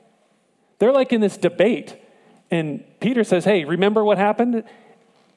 they're 0.79 0.93
like 0.93 1.13
in 1.13 1.21
this 1.21 1.37
debate. 1.37 1.97
And 2.51 2.85
Peter 3.01 3.25
says, 3.25 3.45
Hey, 3.45 3.65
remember 3.65 4.05
what 4.05 4.19
happened? 4.19 4.65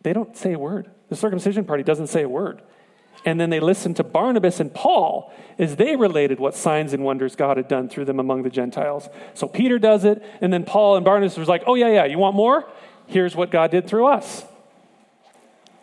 They 0.03 0.13
don't 0.13 0.35
say 0.37 0.53
a 0.53 0.59
word. 0.59 0.89
The 1.09 1.15
circumcision 1.15 1.65
party 1.65 1.83
doesn't 1.83 2.07
say 2.07 2.23
a 2.23 2.29
word. 2.29 2.61
And 3.25 3.39
then 3.39 3.49
they 3.49 3.59
listened 3.59 3.95
to 3.97 4.03
Barnabas 4.03 4.59
and 4.59 4.73
Paul 4.73 5.33
as 5.57 5.77
they 5.77 5.95
related 5.95 6.39
what 6.39 6.55
signs 6.55 6.93
and 6.93 7.03
wonders 7.03 7.35
God 7.35 7.57
had 7.57 7.67
done 7.67 7.89
through 7.89 8.05
them 8.05 8.19
among 8.19 8.43
the 8.43 8.49
Gentiles. 8.49 9.09
So 9.33 9.47
Peter 9.47 9.79
does 9.79 10.05
it, 10.05 10.23
and 10.41 10.53
then 10.53 10.63
Paul 10.63 10.95
and 10.95 11.05
Barnabas 11.05 11.37
was 11.37 11.47
like, 11.47 11.63
Oh, 11.65 11.75
yeah, 11.75 11.89
yeah, 11.89 12.05
you 12.05 12.19
want 12.19 12.35
more? 12.35 12.69
Here's 13.07 13.35
what 13.35 13.51
God 13.51 13.71
did 13.71 13.87
through 13.87 14.07
us. 14.07 14.43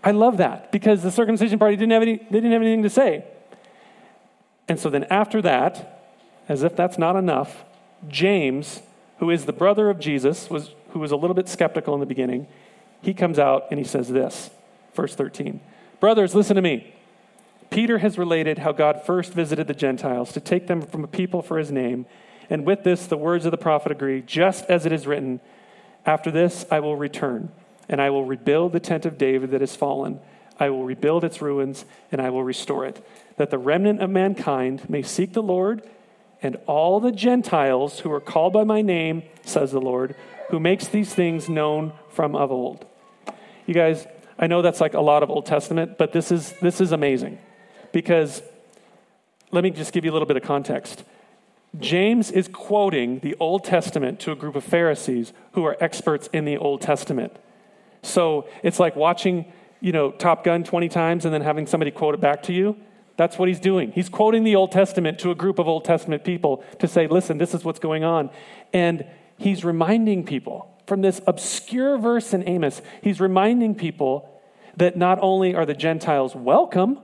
I 0.04 0.10
love 0.10 0.38
that 0.38 0.72
because 0.72 1.02
the 1.02 1.10
circumcision 1.10 1.58
party 1.58 1.76
didn't 1.76 1.92
have 1.92 2.02
any, 2.02 2.16
they 2.16 2.38
didn't 2.40 2.52
have 2.52 2.62
anything 2.62 2.82
to 2.82 2.90
say. 2.90 3.24
And 4.68 4.78
so 4.78 4.90
then 4.90 5.04
after 5.04 5.42
that, 5.42 6.10
as 6.48 6.62
if 6.62 6.74
that's 6.76 6.98
not 6.98 7.16
enough, 7.16 7.64
James, 8.08 8.82
who 9.18 9.30
is 9.30 9.44
the 9.44 9.52
brother 9.52 9.90
of 9.90 10.00
Jesus, 10.00 10.50
was, 10.50 10.74
who 10.90 10.98
was 10.98 11.12
a 11.12 11.16
little 11.16 11.34
bit 11.34 11.48
skeptical 11.48 11.94
in 11.94 12.00
the 12.00 12.06
beginning, 12.06 12.48
he 13.00 13.14
comes 13.14 13.38
out 13.38 13.66
and 13.70 13.78
he 13.78 13.84
says 13.84 14.08
this, 14.08 14.50
verse 14.94 15.14
13. 15.14 15.60
Brothers, 16.00 16.34
listen 16.34 16.56
to 16.56 16.62
me. 16.62 16.94
Peter 17.70 17.98
has 17.98 18.18
related 18.18 18.58
how 18.58 18.72
God 18.72 19.02
first 19.04 19.32
visited 19.32 19.66
the 19.66 19.74
Gentiles 19.74 20.32
to 20.32 20.40
take 20.40 20.66
them 20.66 20.82
from 20.82 21.04
a 21.04 21.08
people 21.08 21.42
for 21.42 21.58
his 21.58 21.72
name. 21.72 22.06
And 22.50 22.66
with 22.66 22.84
this, 22.84 23.06
the 23.06 23.16
words 23.16 23.46
of 23.46 23.50
the 23.50 23.56
prophet 23.56 23.92
agree, 23.92 24.20
just 24.20 24.64
as 24.66 24.84
it 24.84 24.92
is 24.92 25.06
written, 25.06 25.40
After 26.04 26.30
this 26.30 26.66
I 26.70 26.80
will 26.80 26.96
return 26.96 27.50
and 27.88 28.00
I 28.00 28.10
will 28.10 28.24
rebuild 28.24 28.72
the 28.72 28.80
tent 28.80 29.06
of 29.06 29.18
David 29.18 29.50
that 29.50 29.60
has 29.60 29.76
fallen. 29.76 30.20
I 30.58 30.70
will 30.70 30.84
rebuild 30.84 31.24
its 31.24 31.42
ruins, 31.42 31.84
and 32.10 32.20
I 32.20 32.30
will 32.30 32.44
restore 32.44 32.86
it, 32.86 33.04
that 33.36 33.50
the 33.50 33.58
remnant 33.58 34.00
of 34.00 34.10
mankind 34.10 34.88
may 34.88 35.02
seek 35.02 35.32
the 35.32 35.42
Lord, 35.42 35.82
and 36.42 36.56
all 36.66 37.00
the 37.00 37.12
Gentiles 37.12 38.00
who 38.00 38.12
are 38.12 38.20
called 38.20 38.52
by 38.52 38.64
my 38.64 38.82
name, 38.82 39.22
says 39.44 39.72
the 39.72 39.80
Lord, 39.80 40.14
who 40.50 40.60
makes 40.60 40.88
these 40.88 41.14
things 41.14 41.48
known 41.48 41.92
from 42.10 42.34
of 42.34 42.50
old. 42.50 42.84
You 43.66 43.74
guys, 43.74 44.06
I 44.42 44.48
know 44.48 44.60
that's 44.60 44.80
like 44.80 44.94
a 44.94 45.00
lot 45.00 45.22
of 45.22 45.30
Old 45.30 45.46
Testament, 45.46 45.96
but 45.96 46.12
this 46.12 46.32
is 46.32 46.52
this 46.60 46.80
is 46.80 46.90
amazing. 46.90 47.38
Because 47.92 48.42
let 49.52 49.62
me 49.62 49.70
just 49.70 49.92
give 49.92 50.04
you 50.04 50.10
a 50.10 50.14
little 50.14 50.26
bit 50.26 50.36
of 50.36 50.42
context. 50.42 51.04
James 51.78 52.32
is 52.32 52.48
quoting 52.48 53.20
the 53.20 53.36
Old 53.38 53.62
Testament 53.62 54.18
to 54.20 54.32
a 54.32 54.34
group 54.34 54.56
of 54.56 54.64
Pharisees 54.64 55.32
who 55.52 55.64
are 55.64 55.76
experts 55.80 56.28
in 56.32 56.44
the 56.44 56.56
Old 56.56 56.80
Testament. 56.80 57.32
So 58.02 58.48
it's 58.64 58.80
like 58.80 58.96
watching, 58.96 59.50
you 59.80 59.92
know, 59.92 60.10
Top 60.10 60.42
Gun 60.42 60.64
20 60.64 60.88
times 60.88 61.24
and 61.24 61.32
then 61.32 61.42
having 61.42 61.68
somebody 61.68 61.92
quote 61.92 62.14
it 62.14 62.20
back 62.20 62.42
to 62.44 62.52
you. 62.52 62.76
That's 63.16 63.38
what 63.38 63.48
he's 63.48 63.60
doing. 63.60 63.92
He's 63.92 64.08
quoting 64.08 64.42
the 64.42 64.56
Old 64.56 64.72
Testament 64.72 65.20
to 65.20 65.30
a 65.30 65.34
group 65.36 65.60
of 65.60 65.68
Old 65.68 65.84
Testament 65.84 66.24
people 66.24 66.64
to 66.80 66.88
say, 66.88 67.06
listen, 67.06 67.38
this 67.38 67.54
is 67.54 67.62
what's 67.62 67.78
going 67.78 68.02
on. 68.02 68.30
And 68.72 69.06
he's 69.38 69.64
reminding 69.64 70.24
people 70.24 70.68
from 70.86 71.00
this 71.00 71.20
obscure 71.26 71.96
verse 71.96 72.34
in 72.34 72.46
Amos, 72.48 72.82
he's 73.02 73.20
reminding 73.20 73.74
people 73.74 74.28
that 74.76 74.96
not 74.96 75.18
only 75.20 75.54
are 75.54 75.66
the 75.66 75.74
Gentiles 75.74 76.34
welcome, 76.34 76.98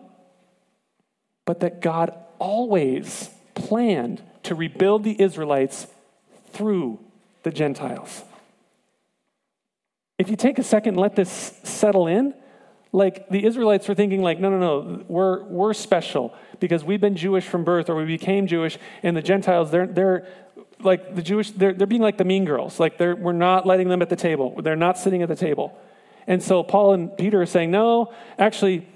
but 1.44 1.60
that 1.60 1.80
God 1.80 2.12
always 2.38 3.30
planned 3.54 4.22
to 4.44 4.54
rebuild 4.54 5.04
the 5.04 5.20
Israelites 5.20 5.86
through 6.52 6.98
the 7.42 7.50
Gentiles 7.50 8.24
if 10.18 10.28
you 10.28 10.36
take 10.36 10.58
a 10.58 10.64
second 10.64 10.94
and 10.94 11.00
let 11.00 11.14
this 11.14 11.30
settle 11.62 12.08
in, 12.08 12.34
like 12.90 13.28
the 13.28 13.44
Israelites 13.44 13.86
were 13.86 13.94
thinking, 13.94 14.20
like, 14.20 14.40
no, 14.40 14.50
no, 14.50 14.58
no, 14.58 15.04
we're, 15.06 15.44
we're 15.44 15.74
special 15.74 16.34
because 16.58 16.82
we've 16.82 17.00
been 17.00 17.16
Jewish 17.16 17.44
from 17.44 17.62
birth 17.62 17.88
or 17.88 17.94
we 17.94 18.04
became 18.04 18.46
Jewish, 18.46 18.78
and 19.02 19.16
the 19.16 19.22
Gentiles, 19.22 19.70
they're, 19.70 19.86
they're 19.86 20.26
like 20.80 21.14
the 21.14 21.22
Jewish, 21.22 21.50
they're, 21.52 21.72
they're 21.72 21.86
being 21.86 22.02
like 22.02 22.18
the 22.18 22.24
mean 22.24 22.44
girls. 22.44 22.80
Like, 22.80 22.98
they're, 22.98 23.14
we're 23.14 23.32
not 23.32 23.66
letting 23.66 23.88
them 23.88 24.02
at 24.02 24.08
the 24.08 24.16
table, 24.16 24.60
they're 24.60 24.76
not 24.76 24.98
sitting 24.98 25.22
at 25.22 25.28
the 25.28 25.36
table. 25.36 25.78
And 26.28 26.42
so 26.42 26.62
Paul 26.62 26.92
and 26.92 27.16
Peter 27.16 27.40
are 27.40 27.46
saying, 27.46 27.70
no, 27.70 28.12
actually, 28.38 28.86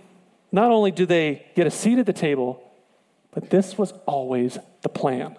not 0.52 0.70
only 0.70 0.90
do 0.90 1.06
they 1.06 1.46
get 1.56 1.66
a 1.66 1.70
seat 1.70 1.98
at 1.98 2.04
the 2.04 2.12
table, 2.12 2.62
but 3.32 3.48
this 3.48 3.78
was 3.78 3.92
always 4.06 4.58
the 4.82 4.90
plan. 4.90 5.38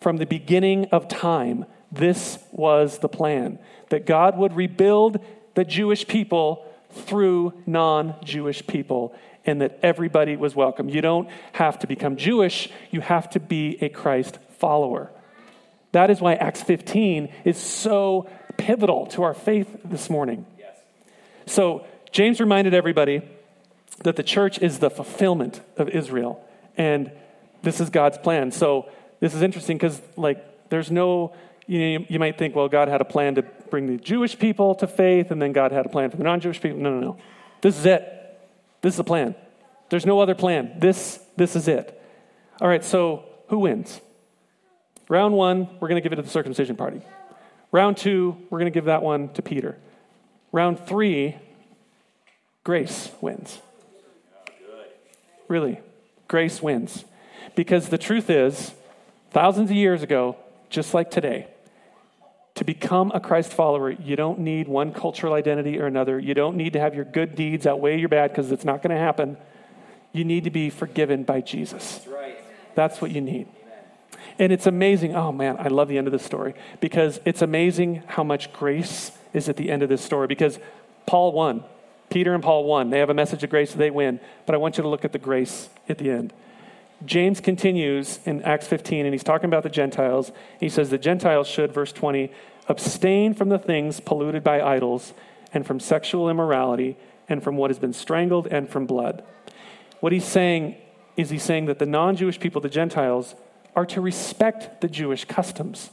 From 0.00 0.16
the 0.16 0.24
beginning 0.24 0.86
of 0.86 1.06
time, 1.06 1.66
this 1.92 2.38
was 2.50 2.98
the 2.98 3.10
plan 3.10 3.58
that 3.90 4.06
God 4.06 4.38
would 4.38 4.54
rebuild 4.56 5.18
the 5.54 5.64
Jewish 5.64 6.06
people 6.08 6.66
through 6.90 7.52
non 7.66 8.16
Jewish 8.24 8.66
people 8.66 9.14
and 9.44 9.60
that 9.60 9.78
everybody 9.82 10.34
was 10.34 10.56
welcome. 10.56 10.88
You 10.88 11.02
don't 11.02 11.28
have 11.52 11.78
to 11.80 11.86
become 11.86 12.16
Jewish, 12.16 12.70
you 12.90 13.02
have 13.02 13.28
to 13.30 13.40
be 13.40 13.76
a 13.82 13.90
Christ 13.90 14.38
follower. 14.58 15.10
That 15.92 16.10
is 16.10 16.20
why 16.20 16.34
Acts 16.34 16.62
15 16.62 17.32
is 17.44 17.58
so 17.58 18.28
pivotal 18.56 19.06
to 19.08 19.22
our 19.22 19.34
faith 19.34 19.68
this 19.84 20.08
morning. 20.08 20.46
So, 21.46 21.86
James 22.12 22.40
reminded 22.40 22.74
everybody 22.74 23.22
that 24.02 24.16
the 24.16 24.22
church 24.22 24.58
is 24.58 24.78
the 24.78 24.90
fulfillment 24.90 25.60
of 25.76 25.88
Israel, 25.88 26.44
and 26.76 27.10
this 27.62 27.80
is 27.80 27.90
God's 27.90 28.18
plan. 28.18 28.50
So, 28.50 28.90
this 29.20 29.34
is 29.34 29.42
interesting 29.42 29.76
because, 29.76 30.00
like, 30.16 30.68
there's 30.68 30.90
no 30.90 31.34
you, 31.66 31.98
know, 31.98 32.06
you 32.08 32.18
might 32.18 32.38
think, 32.38 32.54
well, 32.54 32.68
God 32.68 32.88
had 32.88 33.00
a 33.00 33.04
plan 33.04 33.34
to 33.36 33.42
bring 33.42 33.86
the 33.86 33.96
Jewish 33.96 34.38
people 34.38 34.74
to 34.76 34.86
faith, 34.86 35.30
and 35.30 35.42
then 35.42 35.52
God 35.52 35.72
had 35.72 35.86
a 35.86 35.88
plan 35.88 36.10
for 36.10 36.16
the 36.16 36.24
non 36.24 36.40
Jewish 36.40 36.60
people. 36.60 36.78
No, 36.78 36.90
no, 36.90 37.00
no. 37.00 37.16
This 37.60 37.78
is 37.78 37.86
it. 37.86 38.02
This 38.82 38.94
is 38.94 38.98
the 38.98 39.04
plan. 39.04 39.34
There's 39.88 40.06
no 40.06 40.20
other 40.20 40.34
plan. 40.34 40.78
This, 40.78 41.20
this 41.36 41.56
is 41.56 41.68
it. 41.68 42.00
All 42.60 42.68
right, 42.68 42.84
so 42.84 43.24
who 43.48 43.58
wins? 43.60 44.00
Round 45.08 45.34
one, 45.34 45.68
we're 45.80 45.88
going 45.88 46.00
to 46.00 46.08
give 46.08 46.12
it 46.12 46.16
to 46.16 46.22
the 46.22 46.30
circumcision 46.30 46.76
party. 46.76 47.02
Round 47.72 47.96
two, 47.96 48.36
we're 48.50 48.58
going 48.58 48.72
to 48.72 48.74
give 48.74 48.86
that 48.86 49.02
one 49.02 49.28
to 49.30 49.42
Peter. 49.42 49.76
Round 50.56 50.80
three, 50.80 51.36
grace 52.64 53.10
wins. 53.20 53.60
Really, 55.48 55.80
grace 56.28 56.62
wins. 56.62 57.04
Because 57.54 57.90
the 57.90 57.98
truth 57.98 58.30
is, 58.30 58.72
thousands 59.32 59.70
of 59.70 59.76
years 59.76 60.02
ago, 60.02 60.34
just 60.70 60.94
like 60.94 61.10
today, 61.10 61.48
to 62.54 62.64
become 62.64 63.12
a 63.14 63.20
Christ 63.20 63.52
follower, 63.52 63.90
you 63.90 64.16
don't 64.16 64.38
need 64.38 64.66
one 64.66 64.94
cultural 64.94 65.34
identity 65.34 65.78
or 65.78 65.84
another. 65.84 66.18
You 66.18 66.32
don't 66.32 66.56
need 66.56 66.72
to 66.72 66.80
have 66.80 66.94
your 66.94 67.04
good 67.04 67.34
deeds 67.34 67.66
outweigh 67.66 68.00
your 68.00 68.08
bad 68.08 68.30
because 68.30 68.50
it's 68.50 68.64
not 68.64 68.82
going 68.82 68.96
to 68.96 69.02
happen. 69.02 69.36
You 70.14 70.24
need 70.24 70.44
to 70.44 70.50
be 70.50 70.70
forgiven 70.70 71.24
by 71.24 71.42
Jesus. 71.42 71.98
That's, 71.98 72.06
right. 72.06 72.38
That's 72.74 73.02
what 73.02 73.10
you 73.10 73.20
need. 73.20 73.46
And 74.38 74.50
it's 74.54 74.66
amazing. 74.66 75.14
Oh 75.14 75.32
man, 75.32 75.58
I 75.58 75.68
love 75.68 75.88
the 75.88 75.98
end 75.98 76.06
of 76.06 76.14
this 76.14 76.24
story 76.24 76.54
because 76.80 77.20
it's 77.26 77.42
amazing 77.42 78.04
how 78.06 78.24
much 78.24 78.54
grace 78.54 79.12
is 79.36 79.48
at 79.48 79.56
the 79.56 79.70
end 79.70 79.82
of 79.82 79.88
this 79.88 80.02
story 80.02 80.26
because 80.26 80.58
Paul 81.06 81.32
won. 81.32 81.62
Peter 82.10 82.34
and 82.34 82.42
Paul 82.42 82.64
won. 82.64 82.90
They 82.90 82.98
have 82.98 83.10
a 83.10 83.14
message 83.14 83.42
of 83.44 83.50
grace, 83.50 83.72
they 83.72 83.90
win. 83.90 84.20
But 84.46 84.54
I 84.54 84.58
want 84.58 84.76
you 84.76 84.82
to 84.82 84.88
look 84.88 85.04
at 85.04 85.12
the 85.12 85.18
grace 85.18 85.68
at 85.88 85.98
the 85.98 86.10
end. 86.10 86.32
James 87.04 87.40
continues 87.40 88.20
in 88.24 88.42
Acts 88.42 88.66
15, 88.66 89.04
and 89.04 89.14
he's 89.14 89.22
talking 89.22 89.46
about 89.46 89.62
the 89.62 89.68
Gentiles. 89.68 90.32
He 90.58 90.68
says 90.68 90.88
the 90.88 90.98
Gentiles 90.98 91.46
should, 91.46 91.72
verse 91.72 91.92
20, 91.92 92.32
abstain 92.68 93.34
from 93.34 93.50
the 93.50 93.58
things 93.58 94.00
polluted 94.00 94.42
by 94.42 94.62
idols, 94.62 95.12
and 95.52 95.66
from 95.66 95.78
sexual 95.78 96.30
immorality, 96.30 96.96
and 97.28 97.42
from 97.42 97.56
what 97.56 97.70
has 97.70 97.78
been 97.78 97.92
strangled, 97.92 98.46
and 98.46 98.68
from 98.68 98.86
blood. 98.86 99.22
What 100.00 100.12
he's 100.12 100.24
saying 100.24 100.76
is 101.16 101.30
he's 101.30 101.42
saying 101.42 101.66
that 101.66 101.78
the 101.78 101.86
non 101.86 102.16
Jewish 102.16 102.40
people, 102.40 102.60
the 102.60 102.68
Gentiles, 102.68 103.34
are 103.74 103.86
to 103.86 104.00
respect 104.00 104.80
the 104.80 104.88
Jewish 104.88 105.26
customs. 105.26 105.90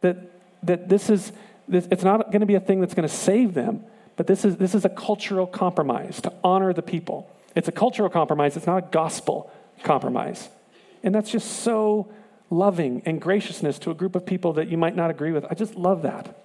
That, 0.00 0.16
that 0.64 0.88
this 0.88 1.10
is, 1.10 1.32
this, 1.68 1.86
it's 1.90 2.04
not 2.04 2.30
going 2.30 2.40
to 2.40 2.46
be 2.46 2.54
a 2.54 2.60
thing 2.60 2.80
that's 2.80 2.94
going 2.94 3.08
to 3.08 3.14
save 3.14 3.54
them, 3.54 3.84
but 4.16 4.26
this 4.26 4.44
is, 4.44 4.56
this 4.56 4.74
is 4.74 4.84
a 4.84 4.88
cultural 4.88 5.46
compromise 5.46 6.20
to 6.22 6.32
honor 6.42 6.72
the 6.72 6.82
people. 6.82 7.30
It's 7.54 7.68
a 7.68 7.72
cultural 7.72 8.08
compromise, 8.08 8.56
it's 8.56 8.66
not 8.66 8.78
a 8.78 8.86
gospel 8.90 9.50
compromise. 9.84 10.48
And 11.02 11.14
that's 11.14 11.30
just 11.30 11.60
so 11.60 12.12
loving 12.50 13.02
and 13.04 13.20
graciousness 13.20 13.78
to 13.80 13.90
a 13.90 13.94
group 13.94 14.16
of 14.16 14.24
people 14.26 14.54
that 14.54 14.68
you 14.68 14.76
might 14.76 14.96
not 14.96 15.10
agree 15.10 15.32
with. 15.32 15.44
I 15.50 15.54
just 15.54 15.74
love 15.74 16.02
that. 16.02 16.36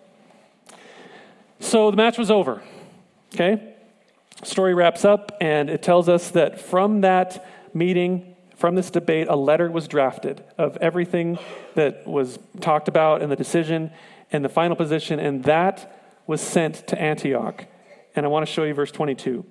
So 1.59 1.91
the 1.91 1.97
match 1.97 2.17
was 2.17 2.29
over. 2.29 2.61
Okay? 3.33 3.73
Story 4.43 4.73
wraps 4.73 5.05
up, 5.05 5.35
and 5.39 5.69
it 5.69 5.81
tells 5.81 6.09
us 6.09 6.31
that 6.31 6.59
from 6.59 7.01
that 7.01 7.45
meeting, 7.73 8.35
from 8.57 8.75
this 8.75 8.91
debate, 8.91 9.27
a 9.29 9.35
letter 9.35 9.71
was 9.71 9.87
drafted 9.87 10.43
of 10.57 10.77
everything 10.77 11.39
that 11.75 12.05
was 12.05 12.37
talked 12.59 12.87
about 12.87 13.21
and 13.21 13.31
the 13.31 13.35
decision 13.35 13.91
and 14.33 14.43
the 14.43 14.49
final 14.49 14.75
position, 14.75 15.19
and 15.19 15.43
that 15.45 15.95
was 16.27 16.41
sent 16.41 16.87
to 16.87 17.01
Antioch. 17.01 17.65
And 18.15 18.25
I 18.25 18.29
want 18.29 18.45
to 18.45 18.51
show 18.51 18.63
you 18.63 18.73
verse 18.73 18.91
22. 18.91 19.45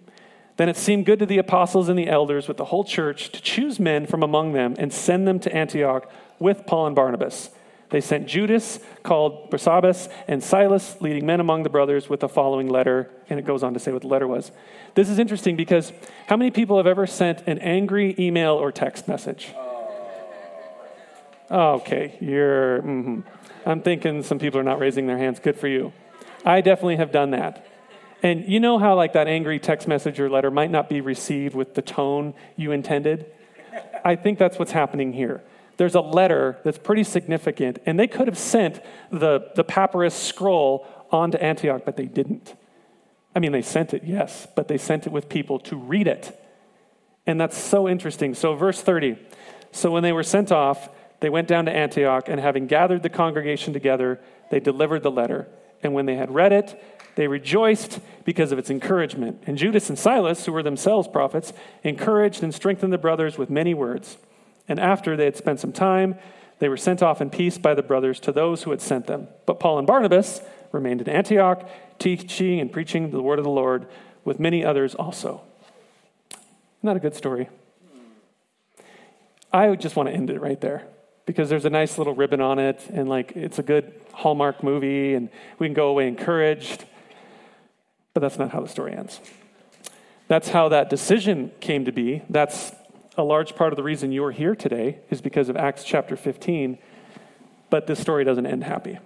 Then 0.56 0.68
it 0.68 0.76
seemed 0.76 1.06
good 1.06 1.18
to 1.20 1.26
the 1.26 1.38
apostles 1.38 1.88
and 1.88 1.98
the 1.98 2.08
elders 2.08 2.46
with 2.46 2.58
the 2.58 2.66
whole 2.66 2.84
church 2.84 3.30
to 3.32 3.40
choose 3.40 3.80
men 3.80 4.06
from 4.06 4.22
among 4.22 4.52
them 4.52 4.74
and 4.78 4.92
send 4.92 5.26
them 5.26 5.40
to 5.40 5.54
Antioch 5.54 6.10
with 6.38 6.66
Paul 6.66 6.86
and 6.86 6.94
Barnabas. 6.94 7.50
They 7.90 8.00
sent 8.00 8.26
Judas, 8.26 8.80
called 9.02 9.50
Barsabbas, 9.50 10.10
and 10.26 10.42
Silas, 10.42 10.96
leading 11.00 11.26
men 11.26 11.40
among 11.40 11.62
the 11.62 11.68
brothers, 11.68 12.08
with 12.08 12.20
the 12.20 12.28
following 12.28 12.68
letter. 12.68 13.10
And 13.28 13.38
it 13.38 13.44
goes 13.44 13.62
on 13.62 13.74
to 13.74 13.80
say 13.80 13.92
what 13.92 14.00
the 14.00 14.08
letter 14.08 14.26
was. 14.26 14.50
This 14.94 15.10
is 15.10 15.18
interesting 15.18 15.56
because 15.56 15.92
how 16.26 16.38
many 16.38 16.50
people 16.50 16.78
have 16.78 16.86
ever 16.86 17.06
sent 17.06 17.46
an 17.46 17.58
angry 17.58 18.14
email 18.18 18.54
or 18.54 18.72
text 18.72 19.08
message? 19.08 19.52
Okay, 21.50 22.16
you're. 22.18 22.78
Mm-hmm. 22.80 23.20
I'm 23.64 23.83
thinking 23.83 24.22
some 24.22 24.38
people 24.38 24.59
are 24.61 24.64
not 24.64 24.79
raising 24.79 25.07
their 25.07 25.18
hands. 25.18 25.38
Good 25.38 25.59
for 25.59 25.68
you. 25.68 25.92
I 26.44 26.61
definitely 26.61 26.96
have 26.96 27.12
done 27.12 27.31
that. 27.31 27.66
And 28.22 28.48
you 28.48 28.61
know 28.61 28.79
how, 28.79 28.94
like, 28.94 29.14
that 29.14 29.27
angry 29.27 29.59
text 29.59 29.88
message 29.88 30.20
or 30.20 30.31
letter 30.31 30.51
might 30.51 30.70
not 30.70 30.88
be 30.88 31.01
received 31.01 31.55
with 31.55 31.75
the 31.75 31.83
tone 31.83 32.35
you 32.57 32.70
intended? 32.72 33.27
I 34.05 34.16
think 34.16 34.38
that's 34.38 34.59
what's 34.59 34.72
happening 34.72 35.12
here. 35.12 35.42
There's 35.77 35.94
a 35.94 36.01
letter 36.01 36.59
that's 36.64 36.79
pretty 36.79 37.05
significant, 37.05 37.81
and 37.87 37.98
they 37.98 38.07
could 38.07 38.29
have 38.29 38.38
sent 38.38 38.81
the, 39.11 39.51
the 39.57 39.64
papyrus 39.64 40.14
scroll 40.14 40.87
on 41.11 41.31
to 41.33 41.42
Antioch, 41.42 41.83
but 41.85 41.96
they 41.96 42.07
didn't. 42.07 42.55
I 43.35 43.38
mean, 43.38 43.53
they 43.53 43.62
sent 43.62 43.94
it, 43.94 44.05
yes, 44.05 44.46
but 44.55 44.68
they 44.68 44.79
sent 44.79 45.07
it 45.07 45.12
with 45.12 45.29
people 45.29 45.59
to 45.61 45.77
read 45.77 46.07
it. 46.07 46.38
And 47.27 47.40
that's 47.40 47.57
so 47.57 47.88
interesting. 47.88 48.35
So, 48.35 48.55
verse 48.55 48.81
30 48.81 49.16
So, 49.72 49.90
when 49.90 50.03
they 50.03 50.12
were 50.12 50.22
sent 50.22 50.53
off, 50.53 50.88
they 51.22 51.30
went 51.30 51.46
down 51.46 51.66
to 51.66 51.72
Antioch, 51.72 52.24
and 52.26 52.40
having 52.40 52.66
gathered 52.66 53.04
the 53.04 53.08
congregation 53.08 53.72
together, 53.72 54.18
they 54.50 54.58
delivered 54.58 55.04
the 55.04 55.11
letter. 55.11 55.46
And 55.80 55.94
when 55.94 56.04
they 56.04 56.16
had 56.16 56.35
read 56.35 56.52
it, 56.52 56.82
they 57.14 57.28
rejoiced 57.28 58.00
because 58.24 58.50
of 58.50 58.58
its 58.58 58.70
encouragement. 58.70 59.40
And 59.46 59.56
Judas 59.56 59.88
and 59.88 59.96
Silas, 59.96 60.44
who 60.44 60.52
were 60.52 60.64
themselves 60.64 61.06
prophets, 61.06 61.52
encouraged 61.85 62.42
and 62.42 62.52
strengthened 62.52 62.92
the 62.92 62.98
brothers 62.98 63.38
with 63.38 63.50
many 63.50 63.72
words. 63.72 64.16
And 64.66 64.80
after 64.80 65.16
they 65.16 65.26
had 65.26 65.37
spent 65.37 65.61
some 65.61 65.72
time, 65.72 66.16
they 66.58 66.68
were 66.68 66.76
sent 66.76 67.04
off 67.04 67.20
in 67.20 67.30
peace 67.30 67.56
by 67.56 67.74
the 67.74 67.85
brothers 67.85 68.18
to 68.18 68.32
those 68.32 68.64
who 68.64 68.72
had 68.72 68.80
sent 68.80 69.06
them. 69.06 69.28
But 69.46 69.61
Paul 69.61 69.78
and 69.78 69.87
Barnabas 69.87 70.40
remained 70.72 71.02
in 71.02 71.08
Antioch, 71.08 71.68
teaching 72.00 72.58
and 72.58 72.72
preaching 72.72 73.12
the 73.12 73.22
word 73.22 73.38
of 73.38 73.44
the 73.44 73.50
Lord 73.50 73.87
with 74.24 74.40
many 74.40 74.64
others 74.64 74.96
also. 74.96 75.42
Not 76.82 76.96
a 76.96 77.00
good 77.00 77.14
story. 77.14 77.48
I 79.52 79.72
just 79.76 79.94
want 79.94 80.08
to 80.08 80.14
end 80.14 80.28
it 80.28 80.40
right 80.40 80.61
there 80.61 80.88
because 81.26 81.48
there's 81.48 81.64
a 81.64 81.70
nice 81.70 81.98
little 81.98 82.14
ribbon 82.14 82.40
on 82.40 82.58
it 82.58 82.80
and 82.92 83.08
like 83.08 83.32
it's 83.37 83.58
a 83.58 83.62
good 83.62 83.92
Hallmark 84.12 84.62
movie 84.62 85.14
and 85.14 85.28
we 85.58 85.66
can 85.66 85.74
go 85.74 85.88
away 85.88 86.08
encouraged. 86.08 86.85
But 88.14 88.20
that's 88.20 88.38
not 88.38 88.50
how 88.50 88.61
the 88.61 88.68
story 88.68 88.94
ends. 88.94 89.20
That's 90.28 90.48
how 90.48 90.68
that 90.70 90.90
decision 90.90 91.52
came 91.61 91.85
to 91.85 91.92
be. 91.92 92.22
That's 92.28 92.72
a 93.16 93.22
large 93.22 93.54
part 93.54 93.72
of 93.72 93.76
the 93.76 93.82
reason 93.82 94.12
you're 94.12 94.30
here 94.30 94.54
today 94.54 94.98
is 95.11 95.20
because 95.20 95.48
of 95.48 95.56
Acts 95.56 95.85
chapter 95.85 96.16
15. 96.16 96.78
But 97.70 97.87
this 97.87 98.00
story 98.00 98.24
doesn't 98.24 98.46
end 98.46 98.64
happy. 98.64 98.98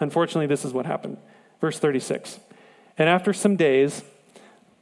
Unfortunately, 0.00 0.46
this 0.46 0.64
is 0.64 0.72
what 0.72 0.86
happened. 0.86 1.18
Verse 1.60 1.78
36. 1.78 2.40
And 2.98 3.08
after 3.08 3.32
some 3.32 3.56
days, 3.56 4.02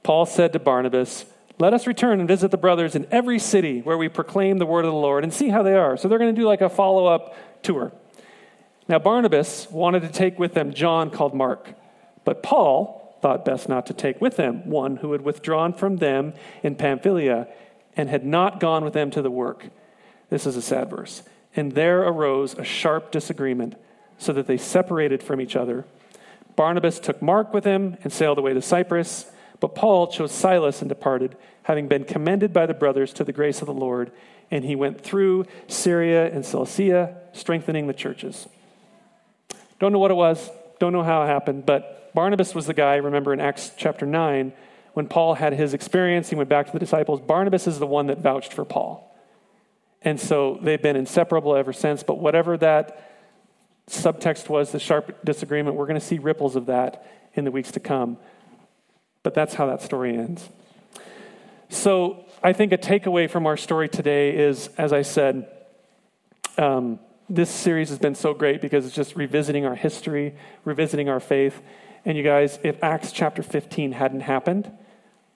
Paul 0.02 0.26
said 0.26 0.52
to 0.52 0.58
Barnabas, 0.58 1.24
Let 1.58 1.74
us 1.74 1.86
return 1.86 2.18
and 2.18 2.28
visit 2.28 2.50
the 2.50 2.56
brothers 2.56 2.94
in 2.94 3.06
every 3.10 3.38
city 3.38 3.80
where 3.82 3.98
we 3.98 4.08
proclaim 4.08 4.58
the 4.58 4.66
word 4.66 4.84
of 4.84 4.92
the 4.92 4.98
Lord 4.98 5.22
and 5.22 5.32
see 5.32 5.48
how 5.48 5.62
they 5.62 5.74
are. 5.74 5.96
So 5.96 6.08
they're 6.08 6.18
going 6.18 6.34
to 6.34 6.40
do 6.40 6.46
like 6.46 6.60
a 6.60 6.68
follow 6.68 7.06
up 7.06 7.34
tour. 7.62 7.92
Now, 8.88 8.98
Barnabas 8.98 9.70
wanted 9.70 10.02
to 10.02 10.08
take 10.08 10.38
with 10.38 10.54
them 10.54 10.74
John 10.74 11.10
called 11.10 11.34
Mark, 11.34 11.74
but 12.24 12.42
Paul 12.42 13.16
thought 13.22 13.44
best 13.44 13.68
not 13.68 13.86
to 13.86 13.94
take 13.94 14.20
with 14.20 14.36
them 14.36 14.68
one 14.68 14.96
who 14.96 15.12
had 15.12 15.22
withdrawn 15.22 15.72
from 15.72 15.98
them 15.98 16.34
in 16.62 16.74
Pamphylia 16.74 17.46
and 17.96 18.08
had 18.08 18.24
not 18.24 18.58
gone 18.58 18.84
with 18.84 18.94
them 18.94 19.10
to 19.12 19.22
the 19.22 19.30
work. 19.30 19.68
This 20.30 20.46
is 20.46 20.56
a 20.56 20.62
sad 20.62 20.90
verse. 20.90 21.22
And 21.54 21.72
there 21.72 22.02
arose 22.02 22.54
a 22.54 22.64
sharp 22.64 23.12
disagreement, 23.12 23.76
so 24.18 24.32
that 24.32 24.46
they 24.46 24.56
separated 24.56 25.22
from 25.22 25.40
each 25.40 25.56
other. 25.56 25.84
Barnabas 26.54 27.00
took 27.00 27.20
Mark 27.20 27.52
with 27.52 27.64
him 27.64 27.96
and 28.04 28.12
sailed 28.12 28.38
away 28.38 28.54
to 28.54 28.62
Cyprus, 28.62 29.30
but 29.62 29.76
Paul 29.76 30.08
chose 30.08 30.32
Silas 30.32 30.82
and 30.82 30.88
departed, 30.88 31.36
having 31.62 31.86
been 31.86 32.02
commended 32.02 32.52
by 32.52 32.66
the 32.66 32.74
brothers 32.74 33.12
to 33.12 33.22
the 33.22 33.32
grace 33.32 33.62
of 33.62 33.66
the 33.66 33.72
Lord. 33.72 34.10
And 34.50 34.64
he 34.64 34.74
went 34.74 35.00
through 35.00 35.46
Syria 35.68 36.28
and 36.34 36.44
Cilicia, 36.44 37.16
strengthening 37.32 37.86
the 37.86 37.94
churches. 37.94 38.48
Don't 39.78 39.92
know 39.92 40.00
what 40.00 40.10
it 40.10 40.14
was, 40.14 40.50
don't 40.80 40.92
know 40.92 41.04
how 41.04 41.22
it 41.22 41.28
happened, 41.28 41.64
but 41.64 42.12
Barnabas 42.12 42.56
was 42.56 42.66
the 42.66 42.74
guy, 42.74 42.96
remember 42.96 43.32
in 43.32 43.38
Acts 43.38 43.70
chapter 43.76 44.04
9, 44.04 44.52
when 44.94 45.06
Paul 45.06 45.34
had 45.34 45.52
his 45.52 45.74
experience, 45.74 46.28
he 46.28 46.34
went 46.34 46.48
back 46.48 46.66
to 46.66 46.72
the 46.72 46.80
disciples. 46.80 47.20
Barnabas 47.20 47.68
is 47.68 47.78
the 47.78 47.86
one 47.86 48.08
that 48.08 48.18
vouched 48.18 48.52
for 48.52 48.64
Paul. 48.64 49.16
And 50.02 50.18
so 50.18 50.58
they've 50.60 50.82
been 50.82 50.96
inseparable 50.96 51.54
ever 51.54 51.72
since. 51.72 52.02
But 52.02 52.18
whatever 52.18 52.56
that 52.58 53.12
subtext 53.88 54.48
was, 54.48 54.72
the 54.72 54.80
sharp 54.80 55.24
disagreement, 55.24 55.76
we're 55.76 55.86
going 55.86 56.00
to 56.00 56.04
see 56.04 56.18
ripples 56.18 56.56
of 56.56 56.66
that 56.66 57.06
in 57.34 57.44
the 57.44 57.52
weeks 57.52 57.70
to 57.72 57.80
come. 57.80 58.18
But 59.22 59.34
that's 59.34 59.54
how 59.54 59.66
that 59.66 59.82
story 59.82 60.16
ends. 60.16 60.48
So 61.68 62.24
I 62.42 62.52
think 62.52 62.72
a 62.72 62.78
takeaway 62.78 63.30
from 63.30 63.46
our 63.46 63.56
story 63.56 63.88
today 63.88 64.36
is, 64.36 64.68
as 64.76 64.92
I 64.92 65.02
said, 65.02 65.48
um, 66.58 66.98
this 67.30 67.50
series 67.50 67.88
has 67.88 67.98
been 67.98 68.14
so 68.14 68.34
great 68.34 68.60
because 68.60 68.84
it's 68.84 68.94
just 68.94 69.16
revisiting 69.16 69.64
our 69.64 69.74
history, 69.74 70.34
revisiting 70.64 71.08
our 71.08 71.20
faith. 71.20 71.62
And 72.04 72.16
you 72.18 72.24
guys, 72.24 72.58
if 72.62 72.82
Acts 72.82 73.12
chapter 73.12 73.42
15 73.42 73.92
hadn't 73.92 74.20
happened, 74.20 74.70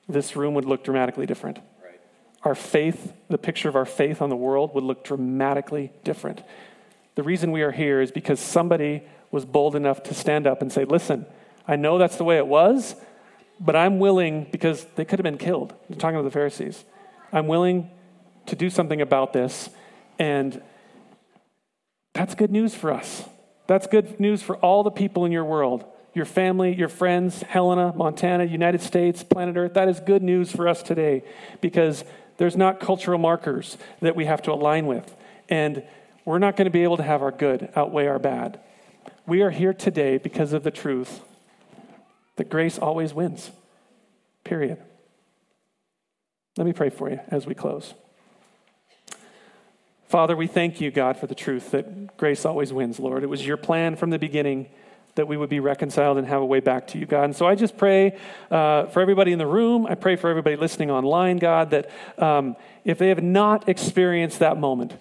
this 0.08 0.36
room 0.36 0.54
would 0.54 0.64
look 0.64 0.84
dramatically 0.84 1.24
different. 1.24 1.58
Right. 1.82 2.00
Our 2.42 2.54
faith, 2.54 3.12
the 3.28 3.38
picture 3.38 3.68
of 3.68 3.76
our 3.76 3.86
faith 3.86 4.20
on 4.20 4.28
the 4.28 4.36
world, 4.36 4.74
would 4.74 4.84
look 4.84 5.04
dramatically 5.04 5.92
different. 6.04 6.42
The 7.14 7.22
reason 7.22 7.50
we 7.50 7.62
are 7.62 7.72
here 7.72 8.02
is 8.02 8.10
because 8.10 8.40
somebody 8.40 9.02
was 9.30 9.44
bold 9.44 9.74
enough 9.74 10.02
to 10.04 10.14
stand 10.14 10.46
up 10.46 10.60
and 10.60 10.72
say, 10.72 10.84
Listen, 10.84 11.24
I 11.66 11.76
know 11.76 11.98
that's 11.98 12.16
the 12.16 12.24
way 12.24 12.36
it 12.36 12.46
was, 12.46 12.94
but 13.58 13.76
I'm 13.76 13.98
willing, 13.98 14.46
because 14.50 14.84
they 14.96 15.04
could 15.04 15.18
have 15.18 15.24
been 15.24 15.38
killed. 15.38 15.74
Talking 15.98 16.18
to 16.18 16.22
the 16.22 16.30
Pharisees. 16.30 16.84
I'm 17.32 17.46
willing 17.46 17.90
to 18.46 18.56
do 18.56 18.70
something 18.70 19.00
about 19.00 19.32
this. 19.32 19.70
And 20.18 20.62
that's 22.12 22.34
good 22.34 22.50
news 22.50 22.74
for 22.74 22.92
us. 22.92 23.24
That's 23.66 23.86
good 23.86 24.20
news 24.20 24.42
for 24.42 24.56
all 24.56 24.82
the 24.82 24.90
people 24.90 25.24
in 25.24 25.32
your 25.32 25.44
world 25.44 25.84
your 26.16 26.24
family, 26.24 26.74
your 26.74 26.88
friends, 26.88 27.42
Helena, 27.42 27.92
Montana, 27.94 28.44
United 28.44 28.80
States, 28.80 29.22
planet 29.22 29.54
Earth. 29.54 29.74
That 29.74 29.86
is 29.86 30.00
good 30.00 30.22
news 30.22 30.50
for 30.50 30.66
us 30.66 30.82
today 30.82 31.22
because 31.60 32.06
there's 32.38 32.56
not 32.56 32.80
cultural 32.80 33.18
markers 33.18 33.76
that 34.00 34.16
we 34.16 34.24
have 34.24 34.40
to 34.42 34.52
align 34.52 34.86
with. 34.86 35.14
And 35.50 35.84
we're 36.24 36.38
not 36.38 36.56
going 36.56 36.64
to 36.64 36.70
be 36.70 36.84
able 36.84 36.96
to 36.96 37.02
have 37.02 37.20
our 37.20 37.32
good 37.32 37.68
outweigh 37.76 38.06
our 38.06 38.18
bad. 38.18 38.58
We 39.26 39.42
are 39.42 39.50
here 39.50 39.74
today 39.74 40.16
because 40.16 40.54
of 40.54 40.62
the 40.62 40.70
truth 40.70 41.20
that 42.36 42.48
grace 42.48 42.78
always 42.78 43.12
wins. 43.12 43.50
Period. 44.44 44.78
Let 46.56 46.66
me 46.66 46.72
pray 46.72 46.90
for 46.90 47.10
you 47.10 47.20
as 47.28 47.46
we 47.46 47.54
close. 47.54 47.94
Father, 50.08 50.36
we 50.36 50.46
thank 50.46 50.80
you, 50.80 50.90
God, 50.90 51.16
for 51.16 51.26
the 51.26 51.34
truth 51.34 51.72
that 51.72 52.16
grace 52.16 52.44
always 52.44 52.72
wins, 52.72 53.00
Lord. 53.00 53.24
It 53.24 53.26
was 53.26 53.44
your 53.44 53.56
plan 53.56 53.96
from 53.96 54.10
the 54.10 54.18
beginning 54.18 54.68
that 55.16 55.26
we 55.26 55.36
would 55.36 55.48
be 55.48 55.60
reconciled 55.60 56.18
and 56.18 56.26
have 56.26 56.42
a 56.42 56.46
way 56.46 56.60
back 56.60 56.86
to 56.88 56.98
you, 56.98 57.06
God. 57.06 57.24
And 57.24 57.36
so 57.36 57.46
I 57.46 57.54
just 57.54 57.76
pray 57.76 58.16
uh, 58.50 58.86
for 58.86 59.00
everybody 59.00 59.32
in 59.32 59.38
the 59.38 59.46
room. 59.46 59.86
I 59.86 59.94
pray 59.94 60.14
for 60.14 60.30
everybody 60.30 60.56
listening 60.56 60.90
online, 60.90 61.38
God, 61.38 61.70
that 61.70 61.90
um, 62.18 62.54
if 62.84 62.98
they 62.98 63.08
have 63.08 63.22
not 63.22 63.68
experienced 63.68 64.38
that 64.38 64.58
moment 64.58 64.94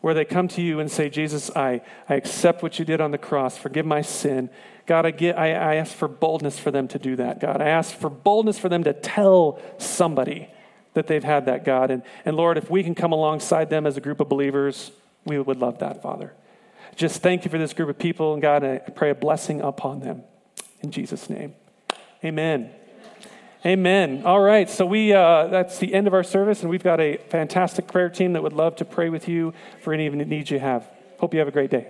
where 0.00 0.14
they 0.14 0.24
come 0.24 0.46
to 0.48 0.62
you 0.62 0.78
and 0.78 0.90
say, 0.90 1.08
Jesus, 1.08 1.50
I, 1.56 1.80
I 2.08 2.14
accept 2.14 2.62
what 2.62 2.78
you 2.78 2.84
did 2.84 3.00
on 3.00 3.10
the 3.10 3.18
cross, 3.18 3.56
forgive 3.56 3.86
my 3.86 4.02
sin. 4.02 4.50
God, 4.86 5.06
I, 5.06 5.10
get, 5.12 5.38
I, 5.38 5.52
I 5.52 5.74
ask 5.76 5.94
for 5.94 6.08
boldness 6.08 6.58
for 6.58 6.70
them 6.70 6.88
to 6.88 6.98
do 6.98 7.16
that, 7.16 7.40
God. 7.40 7.60
I 7.60 7.68
ask 7.68 7.94
for 7.94 8.10
boldness 8.10 8.58
for 8.58 8.68
them 8.68 8.84
to 8.84 8.92
tell 8.92 9.60
somebody 9.78 10.48
that 10.94 11.06
they've 11.06 11.22
had 11.22 11.46
that, 11.46 11.64
God. 11.64 11.90
And, 11.90 12.02
and 12.24 12.36
Lord, 12.36 12.58
if 12.58 12.70
we 12.70 12.82
can 12.82 12.94
come 12.94 13.12
alongside 13.12 13.70
them 13.70 13.86
as 13.86 13.96
a 13.96 14.00
group 14.00 14.20
of 14.20 14.28
believers, 14.28 14.90
we 15.24 15.38
would 15.38 15.58
love 15.58 15.78
that, 15.78 16.02
Father. 16.02 16.32
Just 16.96 17.22
thank 17.22 17.44
you 17.44 17.50
for 17.50 17.58
this 17.58 17.72
group 17.72 17.88
of 17.88 17.98
people, 17.98 18.32
and 18.32 18.42
God, 18.42 18.64
I 18.64 18.78
pray 18.78 19.10
a 19.10 19.14
blessing 19.14 19.60
upon 19.60 20.00
them. 20.00 20.22
In 20.80 20.90
Jesus' 20.90 21.30
name. 21.30 21.54
Amen. 22.24 22.70
Amen. 23.64 24.22
All 24.24 24.40
right, 24.40 24.68
so 24.68 24.84
we 24.84 25.12
uh, 25.12 25.46
that's 25.46 25.78
the 25.78 25.94
end 25.94 26.08
of 26.08 26.14
our 26.14 26.24
service, 26.24 26.62
and 26.62 26.70
we've 26.70 26.82
got 26.82 27.00
a 27.00 27.18
fantastic 27.28 27.86
prayer 27.86 28.10
team 28.10 28.32
that 28.32 28.42
would 28.42 28.52
love 28.52 28.74
to 28.76 28.84
pray 28.84 29.08
with 29.08 29.28
you 29.28 29.54
for 29.80 29.94
any 29.94 30.08
needs 30.10 30.50
you 30.50 30.58
have. 30.58 30.88
Hope 31.20 31.32
you 31.32 31.38
have 31.38 31.48
a 31.48 31.52
great 31.52 31.70
day. 31.70 31.88